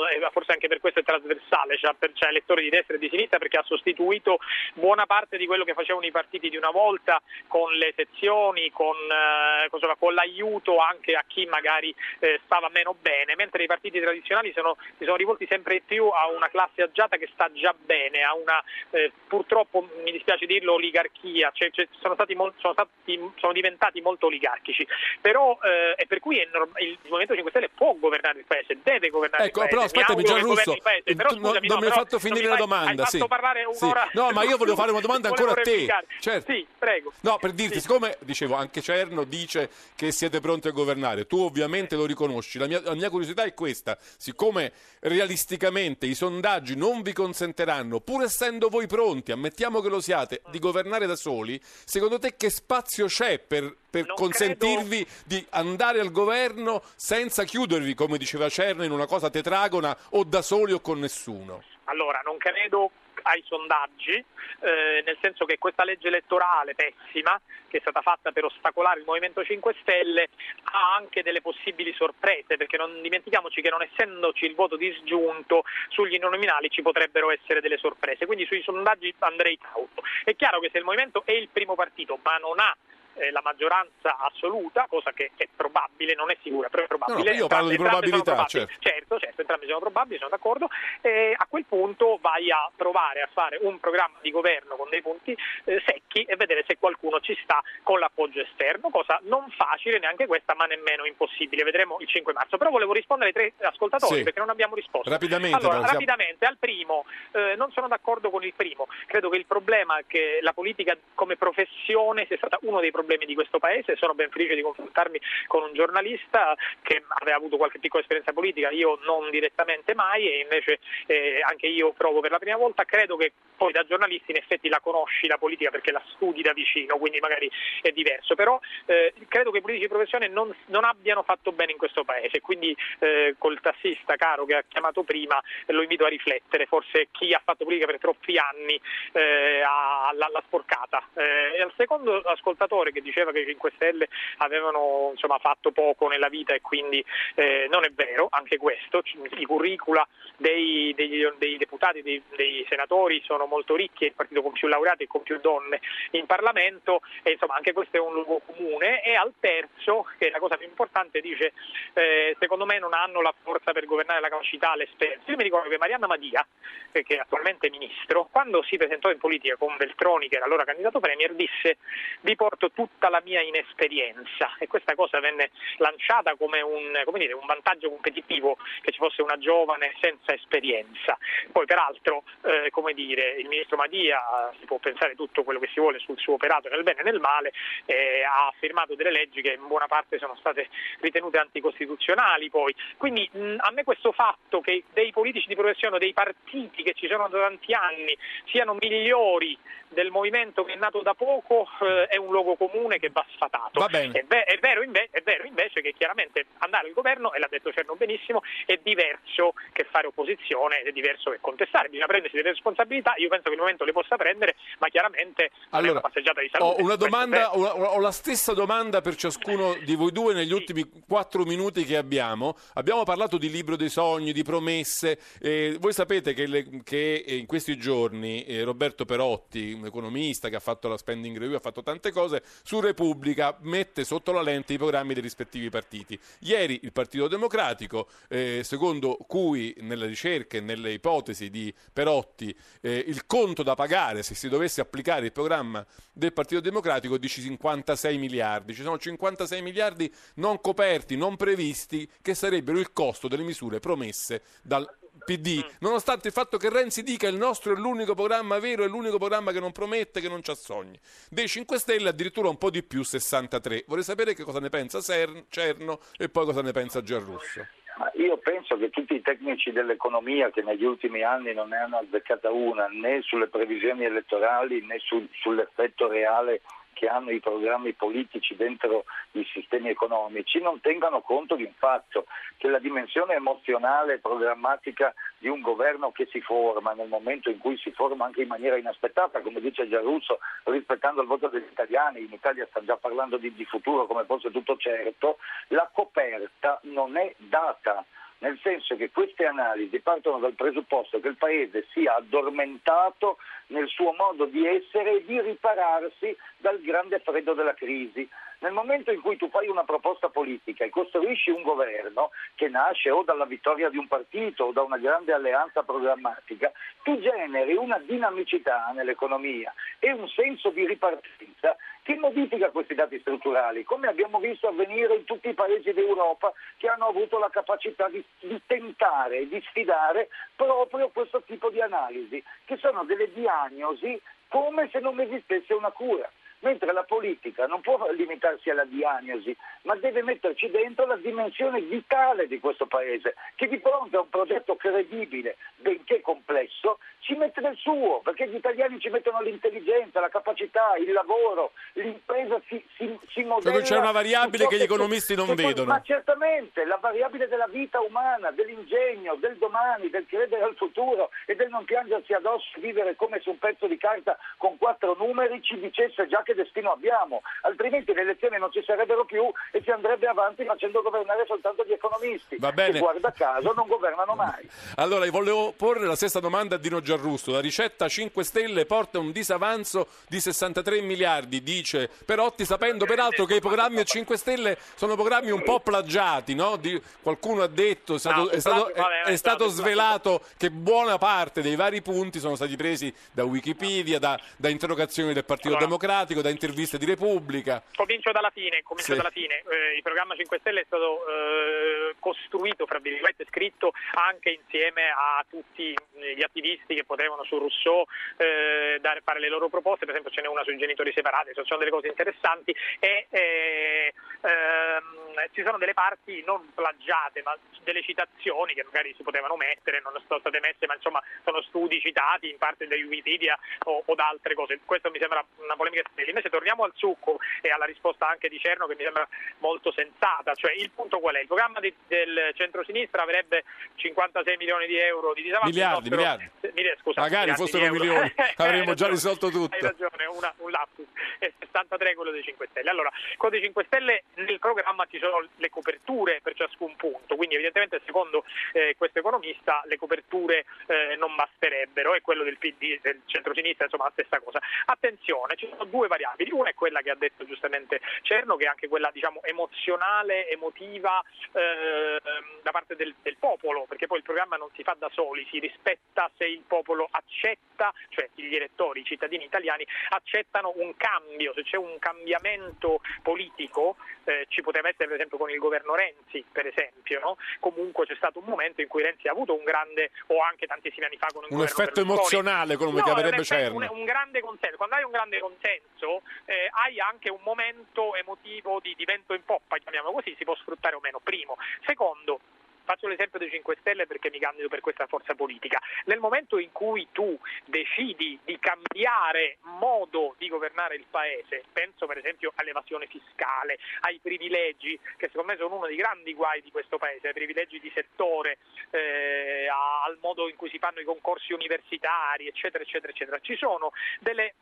[0.09, 3.09] eh, forse anche per questo è trasversale, cioè, per, cioè elettori di destra e di
[3.09, 4.39] sinistra, perché ha sostituito
[4.73, 8.95] buona parte di quello che facevano i partiti di una volta con le sezioni, con,
[8.95, 14.51] eh, con l'aiuto anche a chi magari eh, stava meno bene, mentre i partiti tradizionali
[14.53, 18.33] sono, si sono rivolti sempre più a una classe agiata che sta già bene, a
[18.35, 24.01] una eh, purtroppo mi dispiace dirlo oligarchia, cioè, cioè, sono, stati sono, stati, sono, diventati
[24.01, 24.85] molto oligarchici,
[25.19, 29.09] però eh, e per cui norm- il Movimento 5 Stelle può governare il paese, deve
[29.09, 29.91] governare ecco, il paese.
[29.91, 33.05] Però aspettami Gianrusso, paese, però, scusami, non, no, mi hai fatto finire la domanda.
[33.05, 33.17] Sì.
[33.17, 33.91] Sì.
[34.13, 35.87] No, ma io volevo fare una domanda ancora a te.
[36.19, 36.51] Certo.
[36.51, 37.11] Sì, prego.
[37.21, 37.81] No, per dirti, sì.
[37.81, 42.57] siccome dicevo anche Cerno dice che siete pronti a governare, tu ovviamente lo riconosci.
[42.57, 48.23] La mia, la mia curiosità è questa: siccome realisticamente i sondaggi non vi consentiranno, pur
[48.23, 53.05] essendo voi pronti, ammettiamo che lo siate, di governare da soli, secondo te che spazio
[53.05, 55.21] c'è per, per consentirvi credo...
[55.25, 60.41] di andare al governo senza chiudervi, come diceva Cerno, in una cosa tetragona o da
[60.41, 61.63] soli o con nessuno?
[61.85, 62.91] Allora, non credo
[63.23, 68.45] ai sondaggi, eh, nel senso che questa legge elettorale pessima, che è stata fatta per
[68.45, 70.29] ostacolare il Movimento 5 Stelle,
[70.63, 76.17] ha anche delle possibili sorprese, perché non dimentichiamoci che non essendoci il voto disgiunto sugli
[76.17, 80.03] nominali ci potrebbero essere delle sorprese, quindi sui sondaggi andrei cauto.
[80.23, 82.75] È chiaro che se il Movimento è il primo partito ma non ha
[83.15, 87.31] eh, la maggioranza assoluta, cosa che è probabile, non è sicura, però è probabile.
[87.31, 88.73] No, io parlo di probabilità, certo.
[88.79, 89.19] certo.
[89.19, 90.67] certo, entrambi sono probabili, sono d'accordo.
[91.01, 95.01] E a quel punto vai a provare a fare un programma di governo con dei
[95.01, 99.99] punti eh, secchi e vedere se qualcuno ci sta con l'appoggio esterno, cosa non facile
[99.99, 101.63] neanche questa, ma nemmeno impossibile.
[101.63, 102.57] Vedremo il 5 marzo.
[102.57, 104.23] Però volevo rispondere ai tre ascoltatori sì.
[104.23, 105.09] perché non abbiamo risposto.
[105.09, 105.91] Rapidamente, allora, siamo...
[105.91, 108.87] rapidamente al primo, eh, non sono d'accordo con il primo.
[109.05, 113.10] Credo che il problema è che la politica come professione sia stata uno dei problemi
[113.11, 113.97] problemi di questo paese.
[113.97, 118.69] Sono ben felice di confrontarmi con un giornalista che aveva avuto qualche piccola esperienza politica,
[118.69, 122.85] io non direttamente mai e invece eh, anche io provo per la prima volta.
[122.85, 126.51] Credo che poi da giornalisti in effetti la conosci la politica perché la studi da
[126.51, 127.47] vicino, quindi magari
[127.83, 131.73] è diverso, però eh, credo che i politici di professione non, non, abbiano fatto bene
[131.73, 136.09] in questo paese, quindi eh, col tassista caro che ha chiamato prima lo invito a
[136.09, 141.09] riflettere, forse chi ha fatto politica per troppi anni eh, ha, l'ha, l'ha sporcata.
[141.13, 146.07] Eh, e al secondo ascoltatore che diceva che i 5 Stelle avevano insomma, fatto poco
[146.07, 149.03] nella vita e quindi eh, non è vero, anche questo,
[149.37, 150.03] i curricula
[150.37, 154.69] dei, dei, dei deputati, dei, dei, senatori sono molto ricchi, è il partito con più
[154.69, 159.03] laureati e con più donne in Parlamento e insomma anche questo è un luogo comune
[159.03, 161.51] e al terzo, che è la cosa più importante, dice
[161.93, 165.29] eh, secondo me non hanno la forza per governare la capacità, l'esperienza.
[165.29, 166.45] Io mi ricordo che Marianna Madia,
[166.91, 170.99] che è attualmente ministro, quando si presentò in politica con Veltroni, che era allora candidato
[170.99, 171.77] premier, disse
[172.21, 177.33] vi porto tutta la mia inesperienza e questa cosa venne lanciata come un, come dire,
[177.33, 181.17] un vantaggio competitivo che ci fosse una giovane senza esperienza.
[181.51, 185.79] Poi peraltro, eh, come dire, il ministro Madia si può pensare tutto quello che si
[185.79, 187.53] vuole sul suo operato nel bene e nel male,
[187.85, 192.73] eh, ha firmato delle leggi che in buona parte sono state ritenute anticostituzionali poi.
[192.97, 197.07] Quindi mh, a me questo fatto che dei politici di professione, dei partiti che ci
[197.07, 199.57] sono da tanti anni siano migliori
[199.91, 203.79] del movimento che è nato da poco eh, è un luogo comune che va sfatato.
[203.79, 203.87] Va.
[203.87, 207.47] È, ve- è, vero inve- è, vero invece che chiaramente andare al governo, e l'ha
[207.49, 211.89] detto Cerno benissimo, è diverso che fare opposizione ed è diverso che contestare.
[211.89, 213.13] Bisogna prendersi delle responsabilità.
[213.21, 216.81] Io penso che il momento le possa prendere, ma chiaramente allora, una passeggiata di salute.
[216.81, 220.53] Ho, una domanda, ho, la stessa domanda per ciascuno di voi due negli Sì.
[220.53, 222.55] ultimi quattro minuti che abbiamo.
[222.73, 225.19] Abbiamo parlato di libro dei sogni, di promesse.
[225.39, 230.55] Eh, voi sapete che, le- che in questi giorni eh, Roberto Perotti, un economista che
[230.55, 234.73] ha fatto la spending review, ha fatto tante cose, su Repubblica mette sotto la lente
[234.73, 236.19] i programmi dei rispettivi partiti.
[236.39, 243.25] Ieri il Partito Democratico, eh, secondo cui nelle ricerche nelle ipotesi di Perotti eh, il
[243.25, 248.73] conto da pagare se si dovesse applicare il programma del Partito Democratico di 56 miliardi.
[248.73, 254.41] Ci sono 56 miliardi non coperti, non previsti, che sarebbero il costo delle misure promesse
[254.63, 254.89] dal
[255.23, 259.17] PD, nonostante il fatto che Renzi dica il nostro è l'unico programma vero, è l'unico
[259.17, 260.99] programma che non promette, che non c'ha sogni.
[261.29, 263.83] Dei 5 Stelle addirittura un po' di più, 63.
[263.87, 267.67] Vorrei sapere che cosa ne pensa Cerno e poi cosa ne pensa Gianrusso.
[267.97, 271.97] Ma Io penso che tutti i tecnici dell'economia che negli ultimi anni non ne hanno
[271.97, 276.61] azzeccata una né sulle previsioni elettorali né sul- sull'effetto reale
[276.93, 282.25] che hanno i programmi politici dentro i sistemi economici non tengano conto di un fatto,
[282.57, 287.57] che la dimensione emozionale e programmatica di un governo che si forma nel momento in
[287.57, 292.21] cui si forma anche in maniera inaspettata, come dice Giarrusso, rispettando il voto degli italiani,
[292.21, 295.37] in Italia stanno già parlando di, di futuro come fosse tutto certo,
[295.69, 298.05] la coperta non è data
[298.41, 304.13] nel senso che queste analisi partono dal presupposto che il Paese sia addormentato nel suo
[304.13, 308.27] modo di essere e di ripararsi dal grande freddo della crisi.
[308.61, 313.09] Nel momento in cui tu fai una proposta politica e costruisci un governo che nasce
[313.09, 316.71] o dalla vittoria di un partito o da una grande alleanza programmatica,
[317.01, 323.83] tu generi una dinamicità nell'economia e un senso di ripartenza che modifica questi dati strutturali,
[323.83, 328.23] come abbiamo visto avvenire in tutti i paesi d'Europa che hanno avuto la capacità di,
[328.41, 334.87] di tentare e di sfidare proprio questo tipo di analisi, che sono delle diagnosi come
[334.91, 336.29] se non esistesse una cura
[336.61, 342.47] mentre la politica non può limitarsi alla diagnosi, ma deve metterci dentro la dimensione vitale
[342.47, 347.75] di questo Paese, che di fronte a un progetto credibile, benché complesso, ci mette del
[347.77, 353.43] suo, perché gli italiani ci mettono l'intelligenza, la capacità, il lavoro, l'impresa si, si, si
[353.43, 353.77] modella...
[353.77, 355.91] Cioè c'è una variabile che gli economisti non vedono.
[355.91, 361.55] Ma certamente, la variabile della vita umana, dell'ingegno, del domani, del credere al futuro e
[361.55, 365.79] del non piangersi addosso vivere come su un pezzo di carta con quattro numeri ci
[365.79, 370.27] dicesse già che destino abbiamo, altrimenti le elezioni non ci sarebbero più e si andrebbe
[370.27, 372.93] avanti facendo governare soltanto gli economisti, Va bene.
[372.93, 374.67] che guarda caso non governano mai.
[374.95, 377.51] Allora, volevo porre la stessa domanda a Dino Giarrusto.
[377.51, 383.55] La ricetta 5 Stelle porta un disavanzo di 63 miliardi, dice Perotti, sapendo peraltro che
[383.55, 386.75] i programmi a 5 Stelle sono programmi un po' plagiati, no?
[386.77, 391.17] Di- qualcuno ha detto, è stato, No, è stato- è- stato stato- svelato che buona
[391.17, 395.85] parte dei vari punti sono stati presi da Wikipedia, da, da interrogazioni del Partito Allora.
[395.85, 397.81] Democratico, da interviste di Repubblica.
[397.95, 399.17] Comincio dalla fine, comincio Sì.
[399.17, 399.63] dalla fine.
[399.69, 405.45] Eh, il programma 5 Stelle è stato eh, costruito, fra virgolette, scritto anche insieme a
[405.49, 408.05] tutti gli attivisti che potevano su Rousseau
[408.37, 411.79] eh, dare, fare le loro proposte, per esempio ce n'è una sui genitori separati, sono
[411.79, 418.73] delle cose interessanti e eh, ehm, ci sono delle parti non plagiate, ma delle citazioni
[418.73, 422.57] che magari si potevano mettere, non sono state messe, ma insomma sono studi citati in
[422.57, 424.79] parte da Wikipedia o, o da altre cose.
[424.85, 426.03] Questo mi sembra una polemica.
[426.31, 429.27] Invece torniamo al succo e alla risposta anche di Cerno che mi sembra
[429.59, 430.53] molto sensata.
[430.55, 431.41] Cioè il punto qual è?
[431.41, 433.63] Il programma di- del centrosinistra avrebbe
[433.95, 435.69] 56 milioni di euro di disavanzo.
[435.69, 436.49] Miliardi, il nostro- miliardi.
[436.61, 439.75] eh, mili- scusa, Magari fossero milioni, avremmo Hai già risolto tutto.
[439.75, 441.05] Hai ragione, una- un lapsus.
[441.39, 442.89] È 63 quello dei 5 Stelle.
[442.89, 447.55] Allora, quello dei 5 Stelle nel programma ci sono le coperture per ciascun punto, quindi
[447.55, 453.21] evidentemente secondo eh, questo economista le coperture eh, non basterebbero e quello del PD, del
[453.25, 454.59] centro-sinistra, insomma la stessa cosa.
[454.85, 458.67] Attenzione, ci sono due variabili, una è quella che ha detto giustamente Cerno, che è
[458.67, 461.21] anche quella diciamo emozionale, emotiva
[461.53, 462.21] eh,
[462.61, 465.59] da parte del, del popolo, perché poi il programma non si fa da soli, si
[465.59, 471.63] rispetta se il popolo accetta, cioè gli elettori, i cittadini italiani accettano un cambio, se
[471.63, 476.67] c'è un cambiamento politico, eh, ci poteva essere per esempio con il governo Renzi, per
[476.67, 477.37] esempio, no?
[477.59, 481.05] comunque c'è stato un momento in cui Renzi ha avuto un grande, o anche tantissimi
[481.05, 483.75] anni fa con Un governo effetto emozionale, come No, chiamerebbe un, Cerno.
[483.77, 484.77] un, un grande consenso.
[484.77, 486.00] Quando hai un grande consenso
[486.45, 490.55] eh, hai anche un momento emotivo di, di vento in poppa, chiamiamolo così, si può
[490.55, 491.19] sfruttare o meno.
[491.19, 491.57] Primo.
[491.85, 492.39] Secondo,
[492.83, 495.79] Faccio l'esempio dei 5 Stelle perché mi candido per questa forza politica.
[496.05, 502.17] Nel momento in cui tu decidi di cambiare modo di governare il paese, penso per
[502.17, 506.97] esempio all'evasione fiscale, ai privilegi, che secondo me sono uno dei grandi guai di questo
[506.97, 508.57] paese, ai privilegi di settore,
[508.89, 513.39] eh, al modo in cui si fanno i concorsi universitari, eccetera, eccetera, eccetera.
[513.39, 514.55] Ci sono delle.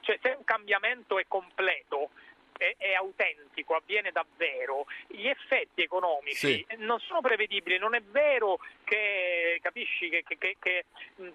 [0.00, 2.10] Cioè, se un cambiamento è completo,
[2.56, 6.66] è, è autentico, avviene davvero, gli effetti economici Sì.
[6.78, 10.84] non sono prevedibili, non è vero che capisci che, che- che- che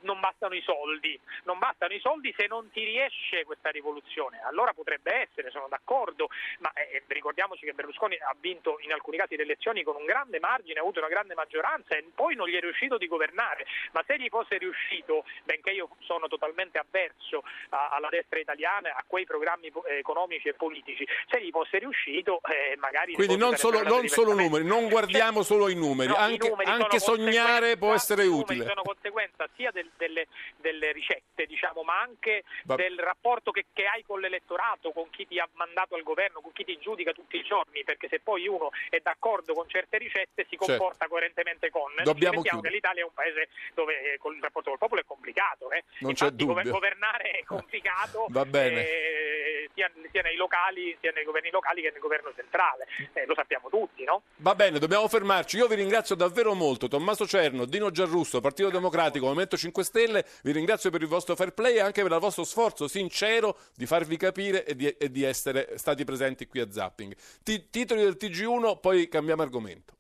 [0.02, 4.74] non bastano i soldi, non bastano i soldi se non ti riesce questa rivoluzione, allora
[4.74, 6.30] potrebbe essere, sono d'accordo,
[6.60, 10.40] ma eh, ricordiamoci che Berlusconi ha vinto in alcuni casi le elezioni con un grande
[10.40, 14.04] margine, ha avuto una grande maggioranza e poi non gli è riuscito di governare, ma
[14.08, 19.72] se gli fosse riuscito, benché io sono totalmente avverso alla destra italiana, a quei programmi
[19.88, 23.14] eh, economici e politici, se gli fosse riuscito eh, magari...
[23.14, 26.70] Quindi non solo, non solo numeri, non guardiamo solo i numeri, No, i anche, numeri
[26.70, 28.66] anche sognare può essere i numeri utile.
[28.66, 33.86] sono conseguenza sia del- delle, delle ricette, diciamo, ma anche Va- del rapporto che, che
[33.86, 37.38] hai con l'elettorato, con chi ti ha mandato al governo, con chi ti giudica tutti
[37.38, 40.66] i giorni, perché se poi uno è d'accordo con certe ricette si Certo.
[40.78, 41.92] comporta coerentemente con.
[42.04, 45.72] Dobbiamo che l'Italia è un paese dove eh, il rapporto col popolo è complicato.
[45.72, 45.84] eh.
[46.00, 46.72] Non c'è Infatti, gove- dubbio.
[46.80, 48.26] governare è complicato.
[48.30, 48.88] Va bene.
[48.88, 49.41] eh,
[49.74, 53.70] sia, sia, nei locali, sia nei governi locali che nel governo centrale, eh, lo sappiamo
[53.70, 54.24] tutti, no?
[54.38, 55.58] Va bene, dobbiamo fermarci.
[55.58, 60.52] Io vi ringrazio davvero molto, Tommaso Cerno, Dino Giarrusso, Partito Democratico, Movimento 5 Stelle, vi
[60.52, 64.18] ringrazio per il vostro fair play e anche per il vostro sforzo sincero di farvi
[64.18, 67.16] capire e di, e di essere stati presenti qui a Zapping.
[67.44, 69.96] T- titoli del TG1, poi cambiamo argomento.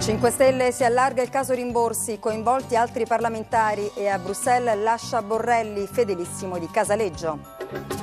[0.00, 5.86] 5 Stelle si allarga il caso rimborsi, coinvolti altri parlamentari e a Bruxelles lascia Borrelli,
[5.86, 7.97] fedelissimo di Casaleggio.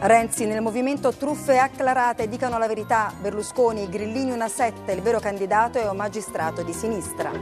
[0.00, 5.78] Renzi nel movimento truffe acclarate, dicano la verità, Berlusconi, Grillini una sette, il vero candidato
[5.78, 7.32] è un magistrato di sinistra.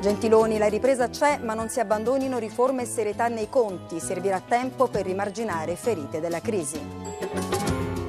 [0.00, 4.86] Gentiloni, la ripresa c'è, ma non si abbandonino riforme e serietà nei conti, servirà tempo
[4.86, 6.80] per rimarginare ferite della crisi.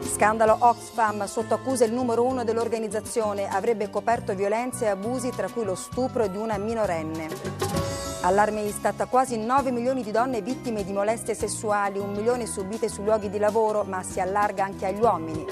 [0.02, 5.64] Scandalo Oxfam, sotto accusa il numero uno dell'organizzazione, avrebbe coperto violenze e abusi tra cui
[5.64, 7.83] lo stupro di una minorenne.
[8.26, 13.04] Allarme Istat, quasi 9 milioni di donne vittime di molestie sessuali, un milione subite sui
[13.04, 15.46] luoghi di lavoro, ma si allarga anche agli uomini.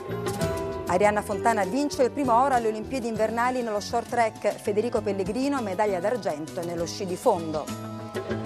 [0.88, 5.99] Arianna Fontana vince il primo oro alle Olimpiadi invernali nello short track, Federico Pellegrino medaglia
[5.99, 8.40] d'argento nello sci di fondo.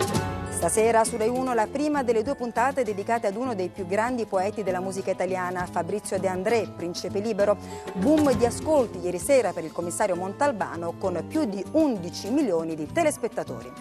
[0.65, 4.25] Stasera su Rai 1 la prima delle due puntate dedicate ad uno dei più grandi
[4.25, 7.55] poeti della musica italiana, Fabrizio De André, Principe Libero.
[7.93, 12.91] Boom di ascolti ieri sera per il commissario Montalbano con più di 11 milioni di
[12.91, 13.71] telespettatori.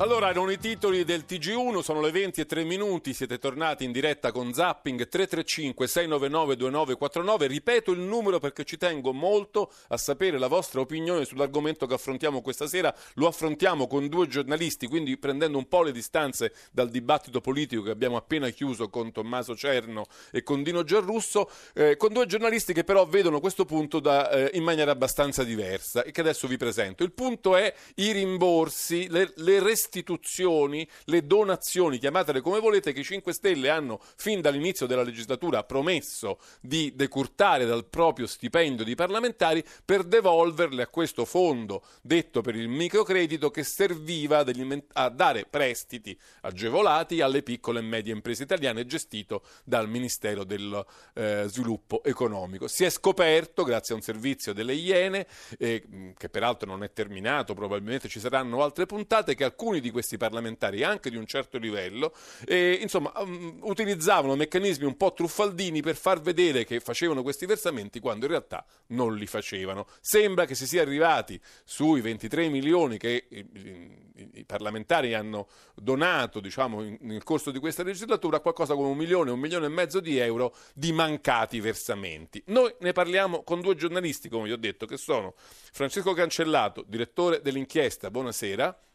[0.00, 3.90] Allora, erano i titoli del TG1, sono le 20 e 3 minuti, siete tornati in
[3.90, 10.80] diretta con Zapping 335-699-2949, ripeto il numero perché ci tengo molto a sapere la vostra
[10.80, 15.82] opinione sull'argomento che affrontiamo questa sera, lo affrontiamo con due giornalisti, quindi prendendo un po'
[15.82, 20.84] le distanze dal dibattito politico che abbiamo appena chiuso con Tommaso Cerno e con Dino
[20.84, 25.42] Giarrusso, eh, con due giornalisti che però vedono questo punto da, eh, in maniera abbastanza
[25.42, 27.02] diversa e che adesso vi presento.
[27.02, 33.00] Il punto è i rimborsi, le, le restrizioni restituzioni, le donazioni, chiamatele come volete, che
[33.00, 38.94] i 5 Stelle hanno fin dall'inizio della legislatura promesso di decurtare dal proprio stipendio di
[38.94, 44.44] parlamentari per devolverle a questo fondo detto per il microcredito che serviva
[44.92, 50.84] a dare prestiti agevolati alle piccole e medie imprese italiane gestito dal Ministero del
[51.14, 52.68] eh, Sviluppo Economico.
[52.68, 55.26] Si è scoperto, grazie a un servizio delle Iene,
[55.58, 59.90] eh, che peraltro non è terminato, probabilmente ci saranno altre puntate, che alcuni alcuni di
[59.90, 62.14] questi parlamentari, anche di un certo livello,
[62.46, 68.00] e, insomma, um, utilizzavano meccanismi un po' truffaldini per far vedere che facevano questi versamenti
[68.00, 69.86] quando in realtà non li facevano.
[70.00, 77.22] Sembra che si sia arrivati sui 23 milioni che i, parlamentari hanno donato diciamo, nel
[77.22, 80.92] corso di questa legislatura, qualcosa come un milione, un milione e mezzo di euro di
[80.92, 82.42] mancati versamenti.
[82.46, 87.40] Noi ne parliamo con due giornalisti, come vi ho detto, che sono Francesco Cancellato, direttore
[87.40, 88.10] dell'inchiesta.
[88.10, 88.87] Buonasera.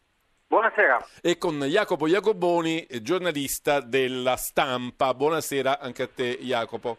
[0.48, 1.06] Buonasera.
[1.22, 5.14] E con Jacopo Jacoboni, giornalista della stampa.
[5.14, 6.98] Buonasera anche a te Jacopo.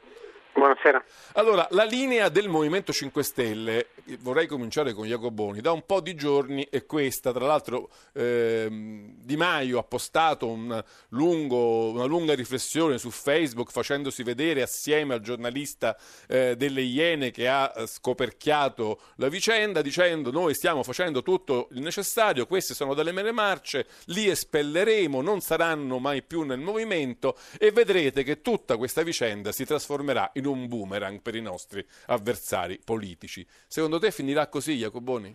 [0.56, 1.02] Buonasera.
[1.32, 3.88] Allora, la linea del Movimento 5 Stelle,
[4.20, 9.36] vorrei cominciare con Jacoboni, da un po' di giorni è questa, tra l'altro ehm, Di
[9.36, 15.96] Maio ha postato un lungo, una lunga riflessione su Facebook facendosi vedere assieme al giornalista
[16.28, 22.46] eh, delle Iene che ha scoperchiato la vicenda dicendo noi stiamo facendo tutto il necessario,
[22.46, 28.22] queste sono delle mele marce, li espelleremo, non saranno mai più nel movimento e vedrete
[28.22, 33.44] che tutta questa vicenda si trasformerà in in un boomerang per i nostri avversari politici.
[33.66, 35.34] Secondo te finirà così, Jacoboni?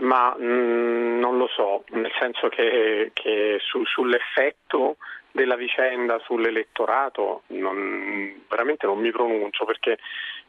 [0.00, 4.96] Ma mh, mm, non lo so, nel senso che, che su, sull'effetto
[5.30, 9.98] della vicenda sull'elettorato non, veramente non mi pronuncio perché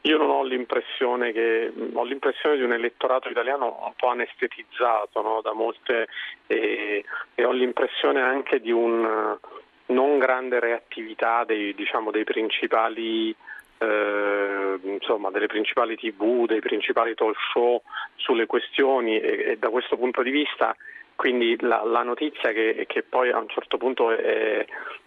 [0.02, 5.40] io non ho l'impressione che ho l'impressione di un elettorato italiano un po' anestetizzato no,
[5.42, 6.08] da molte
[6.46, 7.02] e,
[7.34, 9.38] e ho l'impressione anche di un
[9.86, 13.34] non grande reattività dei, diciamo, dei principali
[13.78, 17.82] eh, insomma, delle principali tv, dei principali talk show
[18.16, 20.74] sulle questioni e, e da questo punto di vista
[21.16, 24.66] quindi la, la notizia che, che, poi a un certo punto è,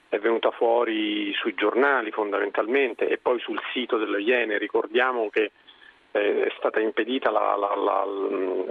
[0.10, 5.52] è, venuta fuori sui giornali fondamentalmente e poi sul sito dello Iene, ricordiamo che
[6.18, 8.06] è stata impedita la, la, la,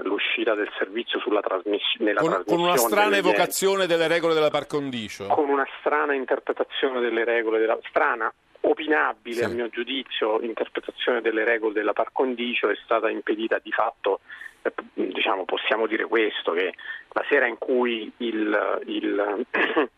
[0.02, 2.62] l'uscita del servizio sulla trasmiss- nella con, trasmissione.
[2.62, 5.26] Con una strana evocazione delle regole della par condicio.
[5.26, 9.44] Con una strana interpretazione delle regole della strana opinabile sì.
[9.44, 14.20] a mio giudizio interpretazione delle regole della par condicio è stata impedita di fatto
[14.62, 16.74] eh, diciamo possiamo dire questo che
[17.12, 19.46] la sera in cui il, il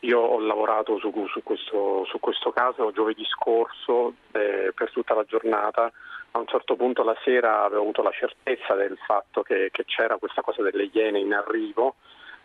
[0.00, 5.24] io ho lavorato su, su, questo, su questo, caso giovedì scorso eh, per tutta la
[5.24, 5.90] giornata
[6.32, 10.16] a un certo punto la sera avevo avuto la certezza del fatto che, che c'era
[10.16, 11.96] questa cosa delle Iene in arrivo.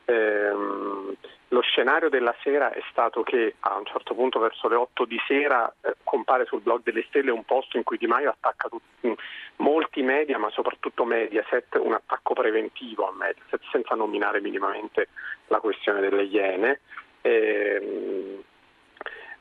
[0.05, 1.15] Ehm,
[1.49, 5.19] lo scenario della sera è stato che a un certo punto verso le 8 di
[5.27, 9.15] sera eh, compare sul blog delle stelle un posto in cui Di Maio attacca tutti,
[9.57, 15.09] molti media, ma soprattutto Mediaset, un attacco preventivo a Mediaset senza nominare minimamente
[15.47, 16.79] la questione delle Iene.
[17.21, 18.43] Eh,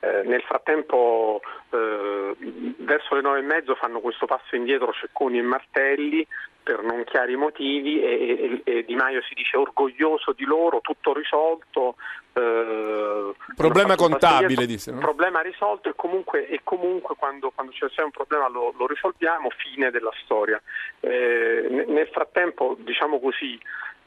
[0.05, 1.41] eh, nel frattempo
[1.71, 2.35] eh,
[2.79, 6.27] verso le nove e mezzo fanno questo passo indietro Cecconi e Martelli
[6.61, 11.13] per non chiari motivi e, e, e, Di Maio si dice orgoglioso di loro, tutto
[11.13, 11.95] risolto.
[12.33, 14.91] Eh, problema contabile, disse.
[14.91, 14.99] No?
[14.99, 19.93] Problema risolto e comunque, e comunque quando, quando, c'è un problema lo, lo, risolviamo, fine
[19.93, 20.61] della storia.
[20.99, 23.57] Eh, nel frattempo, diciamo così,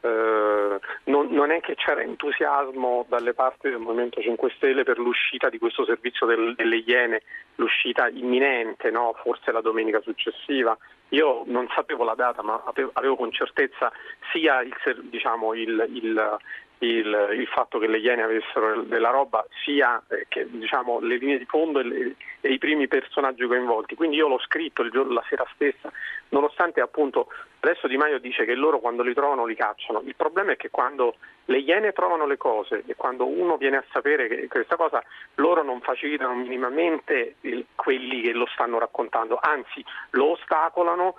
[0.06, 5.48] eh, non, non, è che c'era entusiasmo dalle parti del Movimento 5 Stelle per l'uscita
[5.48, 7.22] di questo servizio del, delle Iene,
[7.56, 9.14] l'uscita imminente, no?
[9.22, 10.76] forse la domenica successiva.
[11.10, 13.92] Io non sapevo la data, ma avevo, avevo con certezza
[14.32, 16.38] sia il, diciamo, il, il,
[16.78, 21.38] il, il, fatto che le Iene avessero della roba sia eh, che diciamo, le linee
[21.38, 23.94] di fondo e, le, e, i primi personaggi coinvolti.
[23.94, 25.90] Quindi io l'ho scritto il giorno, la sera stessa,
[26.28, 27.28] nonostante appunto
[27.60, 30.02] adesso Di Maio dice che loro quando li trovano li cacciano.
[30.04, 33.84] Il problema è che quando le Iene trovano le cose e quando uno viene a
[33.92, 35.02] sapere che questa cosa
[35.36, 37.36] loro non facilitano minimamente
[37.74, 41.16] quelli che lo stanno raccontando, anzi lo ostacolano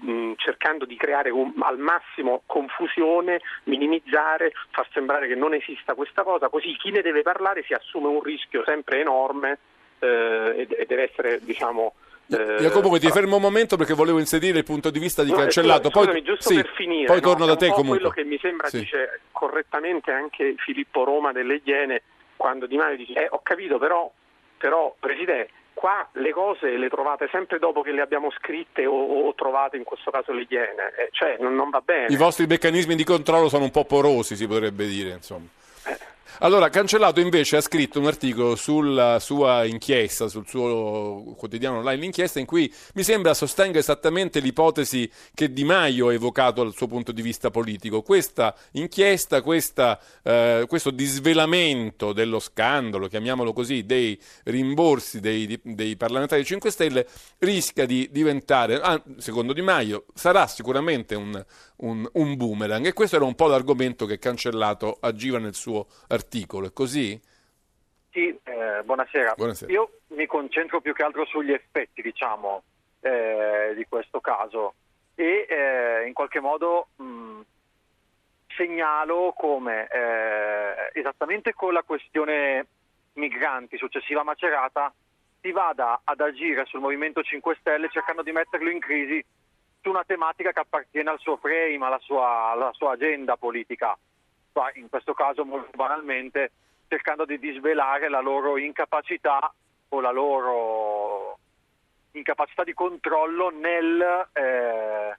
[0.00, 6.22] mh, cercando di creare un, al massimo confusione, minimizzare, far sembrare che non esista questa
[6.22, 9.58] cosa, così chi ne deve parlare si assume un rischio sempre enorme
[9.98, 11.94] eh, e, e deve essere diciamo
[12.30, 15.36] eh, Jacopo, ti fermo un momento perché volevo inserire il punto di vista di no,
[15.36, 15.90] Cancellato.
[15.90, 17.98] Poi, scusami, giusto sì, per finire, poi no, torno da te comunque.
[17.98, 18.80] quello che mi sembra sì.
[18.80, 22.02] dice correttamente anche Filippo Roma delle Iene
[22.36, 24.10] quando Di Maio dice eh, ho capito però,
[24.56, 29.34] però Presidente qua le cose le trovate sempre dopo che le abbiamo scritte o, o
[29.34, 32.12] trovate in questo caso le Iene, eh, cioè non, non, va bene.
[32.12, 35.46] I vostri meccanismi di controllo sono un po' porosi, si potrebbe dire, insomma.
[36.38, 42.38] Allora, Cancellato invece ha scritto un articolo sulla sua inchiesta, sul suo quotidiano online l'inchiesta,
[42.38, 47.12] in cui mi sembra sostenga esattamente l'ipotesi che Di Maio ha evocato dal suo punto
[47.12, 48.02] di vista politico.
[48.02, 56.44] Questa inchiesta, questa, eh, questo disvelamento dello scandalo, chiamiamolo così, dei rimborsi dei, dei parlamentari
[56.44, 57.06] 5 Stelle
[57.38, 61.44] rischia di diventare, ah, secondo Di Maio, sarà sicuramente un,
[61.80, 66.66] un, un boomerang e questo era un po' l'argomento che Cancellato agiva nel suo articolo
[66.66, 67.20] è così?
[68.10, 69.34] Sì, eh, buonasera.
[69.36, 69.72] buonasera.
[69.72, 72.62] Io mi concentro più che altro sugli effetti, diciamo,
[73.00, 74.74] eh, di questo caso
[75.14, 77.40] e eh, in qualche modo mh,
[78.56, 82.66] segnalo come eh, esattamente con la questione
[83.14, 84.92] migranti successiva Macerata
[85.40, 89.24] si vada ad agire sul Movimento 5 Stelle cercando di metterlo in crisi
[89.82, 93.96] su una tematica che appartiene al suo frame, alla sua, alla sua agenda politica
[94.74, 96.50] in questo caso molto banalmente
[96.88, 99.52] cercando di disvelare la loro incapacità
[99.88, 101.38] o la loro
[102.12, 105.16] incapacità di controllo nel eh,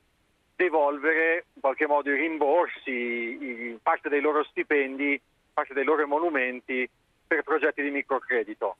[0.55, 5.19] devolvere in qualche modo i rimborsi, i, parte dei loro stipendi,
[5.53, 6.87] parte dei loro emolumenti
[7.25, 8.75] per progetti di microcredito.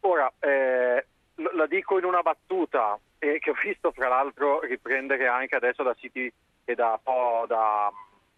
[0.00, 1.06] Ora, eh,
[1.36, 5.94] la dico in una battuta e che ho visto fra l'altro riprendere anche adesso da
[5.98, 6.32] siti
[6.64, 7.00] e da,
[7.46, 7.92] da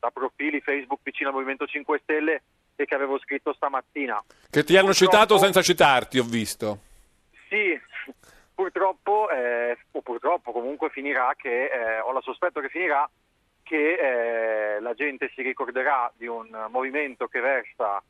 [0.05, 2.43] da profili Facebook vicino al Movimento 5 Stelle
[2.77, 4.23] e che avevo scritto stamattina.
[4.51, 6.79] Che ti hanno purtroppo, citato senza citarti, ho visto.
[7.49, 7.81] Sì,
[8.55, 13.09] purtroppo, eh, o purtroppo comunque finirà che, eh, ho la sospetto che finirà
[13.63, 13.95] che
[14.77, 18.03] eh, la gente si ricorderà di un movimento che versa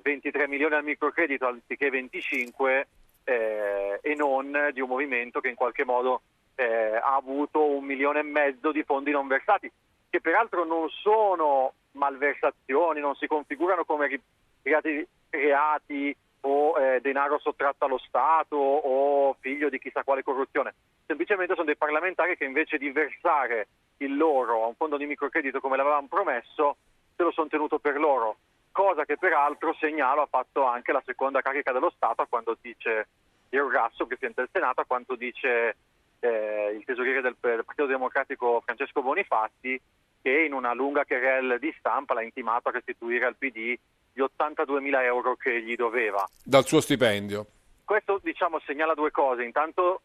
[0.00, 2.86] 23 eh, milioni al microcredito anziché 25
[3.30, 6.22] eh, e non di un movimento che in qualche modo
[6.56, 9.70] eh, ha avuto un milione e mezzo di fondi non versati
[10.10, 14.20] che peraltro non sono malversazioni, non si configurano come
[14.62, 20.74] reati, reati o eh, denaro sottratto allo Stato o figlio di chissà quale corruzione.
[21.06, 23.68] Semplicemente sono dei parlamentari che invece di versare
[23.98, 26.76] il loro a un fondo di microcredito come l'avevano promesso,
[27.14, 28.38] se lo sono tenuto per loro.
[28.80, 33.08] Cosa che peraltro segnalo ha fatto anche la seconda carica dello Stato quando dice
[33.50, 35.76] Iergasso, Presidente del Senato, a quanto dice
[36.18, 39.78] eh, il tesoriere del, del Partito Democratico Francesco Bonifatti
[40.22, 43.78] che in una lunga querel di stampa l'ha intimato a restituire al PD
[44.14, 46.26] gli 82 mila euro che gli doveva.
[46.42, 47.44] Dal suo stipendio.
[47.84, 49.42] Questo diciamo, segnala due cose.
[49.42, 50.00] Intanto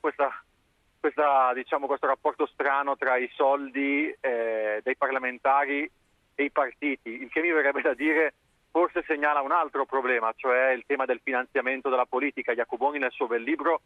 [0.00, 0.28] questa,
[1.00, 5.90] questa, diciamo, questo rapporto strano tra i soldi eh, dei parlamentari
[6.34, 8.34] e i partiti, il che mi verrebbe da dire
[8.70, 12.52] forse segnala un altro problema, cioè il tema del finanziamento della politica.
[12.52, 13.82] Iacoboni nel suo bel libro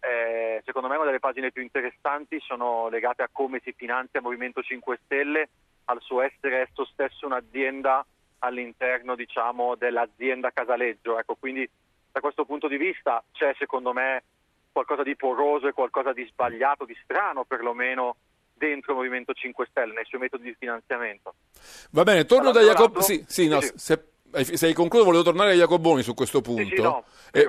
[0.00, 4.24] eh, secondo me una delle pagine più interessanti sono legate a come si finanzia il
[4.24, 5.48] Movimento 5 Stelle,
[5.86, 8.04] al suo essere esso stesso un'azienda
[8.40, 11.18] all'interno diciamo, dell'azienda Casaleggio.
[11.18, 11.68] Ecco, quindi
[12.12, 14.22] da questo punto di vista c'è secondo me
[14.70, 18.16] qualcosa di poroso e qualcosa di sbagliato, di strano perlomeno
[18.58, 21.34] dentro il Movimento 5 Stelle, nei suoi metodi di finanziamento.
[21.90, 22.98] Va bene, torno allora, da Jacob...
[22.98, 23.72] Sì, sì, no, sì.
[23.76, 24.04] Se,
[24.42, 26.62] se hai concluso volevo tornare a Jacoboni su questo punto.
[26.64, 27.46] Sì, sì, no, eh,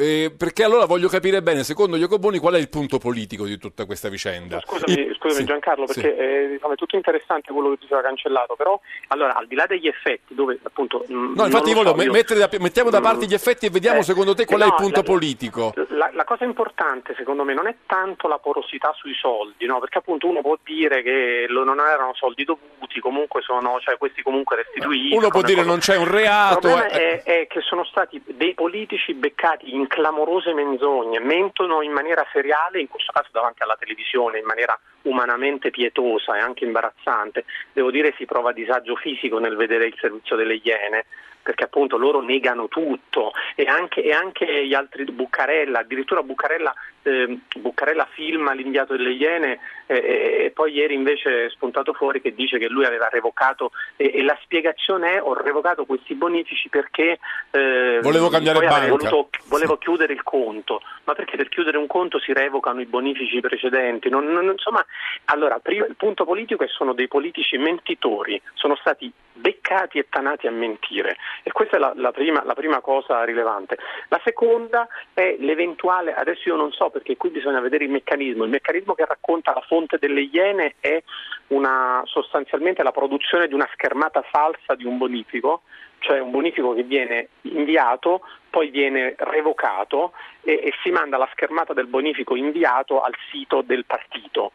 [0.00, 3.84] eh, perché allora voglio capire bene, secondo Jacoboni, qual è il punto politico di tutta
[3.84, 4.58] questa vicenda?
[4.60, 5.14] Scusami, I...
[5.14, 6.22] scusami sì, Giancarlo, perché sì.
[6.22, 9.66] è, diciamo, è, tutto interessante quello che ti sarà cancellato, però allora al di là
[9.66, 11.04] degli effetti, dove appunto...
[11.12, 12.38] Mm, no, infatti volevo so, io...
[12.38, 13.02] da, mettiamo da mm.
[13.02, 15.74] parte gli effetti e vediamo eh, secondo te qual no, è il punto la, politico.
[15.88, 19.80] La, la, cosa importante secondo me non è tanto la porosità sui soldi, no?
[19.80, 24.22] perché appunto uno può dire che lo, non erano soldi dovuti, comunque sono, cioè questi
[24.22, 25.14] comunque restituiti.
[25.14, 26.68] Uno può dire che non c'è un reato.
[26.68, 27.22] Il problema eh.
[27.22, 32.80] è, è che sono stati dei politici beccati in clamorose menzogne mentono in maniera seriale,
[32.80, 37.44] in questo caso davanti alla televisione, in maniera umanamente pietosa e anche imbarazzante.
[37.72, 41.06] Devo dire si prova disagio fisico nel vedere il servizio delle Iene
[41.42, 47.38] perché appunto loro negano tutto e anche, e anche gli altri Buccarella, addirittura Buccarella, eh,
[47.58, 52.58] Buccarella filma l'inviato delle Iene eh, e poi ieri invece è spuntato fuori che dice
[52.58, 57.18] che lui aveva revocato e, la spiegazione è ho revocato questi bonifici perché
[57.50, 58.88] eh, volevo cambiare banca.
[58.88, 63.40] Voluto, volevo chiudere il conto, ma perché per chiudere un conto si revocano i bonifici
[63.40, 64.08] precedenti?
[64.08, 64.84] Non, non, insomma,
[65.26, 70.06] allora prima, il punto politico è che sono dei politici mentitori, sono stati beccati e
[70.08, 73.78] tanati a mentire e questa è la, la, prima, la, prima, cosa rilevante.
[74.08, 78.50] La seconda è l'eventuale, adesso io non so perché qui bisogna vedere il meccanismo, il
[78.50, 81.02] meccanismo che racconta la fonte delle Iene è
[81.48, 85.62] una, sostanzialmente la produzione di una schermata falsa di un bonifico,
[85.98, 90.12] cioè un bonifico che viene inviato, poi viene revocato
[90.42, 94.52] e, e si manda la schermata del bonifico inviato al sito del partito.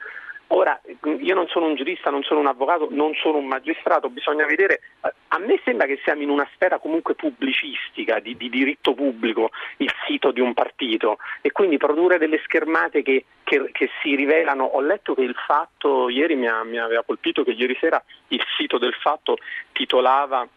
[0.48, 0.80] Ora,
[1.20, 4.80] io non sono un giurista, non sono un avvocato, non sono un magistrato, bisogna vedere,
[5.02, 9.92] a me sembra che siamo in una sfera comunque pubblicistica, di, di diritto pubblico, il
[10.06, 11.18] sito di un partito.
[11.42, 16.10] E quindi produrre delle schermate che, che, che si rivelano, ho letto che il fatto,
[16.10, 19.38] ieri mi, ha, mi aveva colpito che ieri sera il sito del fatto
[19.72, 20.48] titolava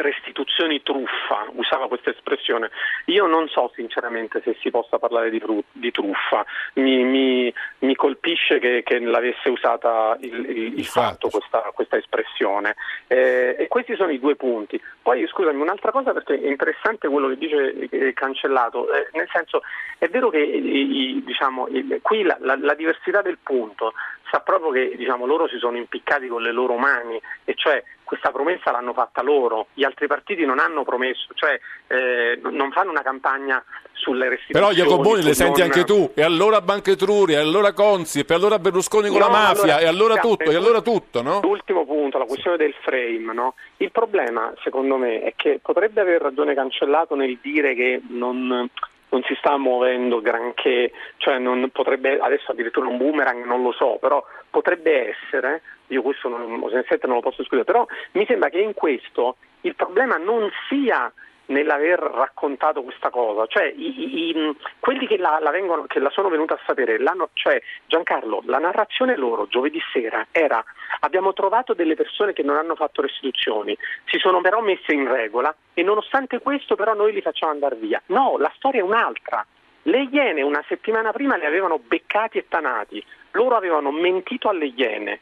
[0.00, 2.70] restituzioni truffa, usava questa espressione.
[3.06, 5.42] Io non so sinceramente se si possa parlare di,
[5.72, 6.44] di truffa,
[6.74, 12.76] mi, mi, mi colpisce che, che, l'avesse usata il, il, il fatto, questa, questa espressione.
[13.06, 14.80] Eh, e questi sono i due punti.
[15.02, 19.62] Poi scusami, un'altra cosa perché è interessante quello che dice Cancellato, eh, nel senso
[19.98, 23.92] è vero che i, diciamo, il, qui la, la, la diversità del punto
[24.30, 28.30] sa proprio che diciamo, loro si sono impiccati con le loro mani e cioè questa
[28.30, 33.02] promessa l'hanno fatta loro, gli altri partiti non hanno promesso, cioè eh, non fanno una
[33.02, 34.66] campagna sulle restrizioni.
[34.66, 35.68] Però Jacoboni le senti non...
[35.68, 39.30] anche tu, e allora Banca Etruria, e allora Consi, e allora Berlusconi con no, la
[39.30, 41.40] mafia, allora, e allora tutto, e allora tutto, no?
[41.42, 43.54] L'ultimo punto, la questione del frame, no?
[43.76, 48.70] Il problema, secondo me, è che potrebbe aver ragione Cancellato nel dire che non
[49.10, 51.40] non si sta muovendo granché, cioè
[51.72, 57.14] potrebbe, adesso addirittura un boomerang non lo so, però potrebbe essere, io questo non, non
[57.14, 61.12] lo posso escludere, però mi sembra che in questo il problema non sia
[61.48, 66.28] nell'aver raccontato questa cosa, cioè i, i, quelli che la, la, vengono, che la, sono
[66.28, 66.98] venuti a sapere,
[67.34, 70.62] cioè Giancarlo, la narrazione loro giovedì sera era
[71.00, 73.76] abbiamo trovato delle persone che non hanno fatto restituzioni,
[74.06, 78.00] si sono però messe in regola e nonostante questo però noi li facciamo andare via.
[78.06, 79.44] No, la storia è un'altra.
[79.82, 85.20] Le Iene una settimana prima li avevano beccati e tanati, loro avevano mentito alle Iene,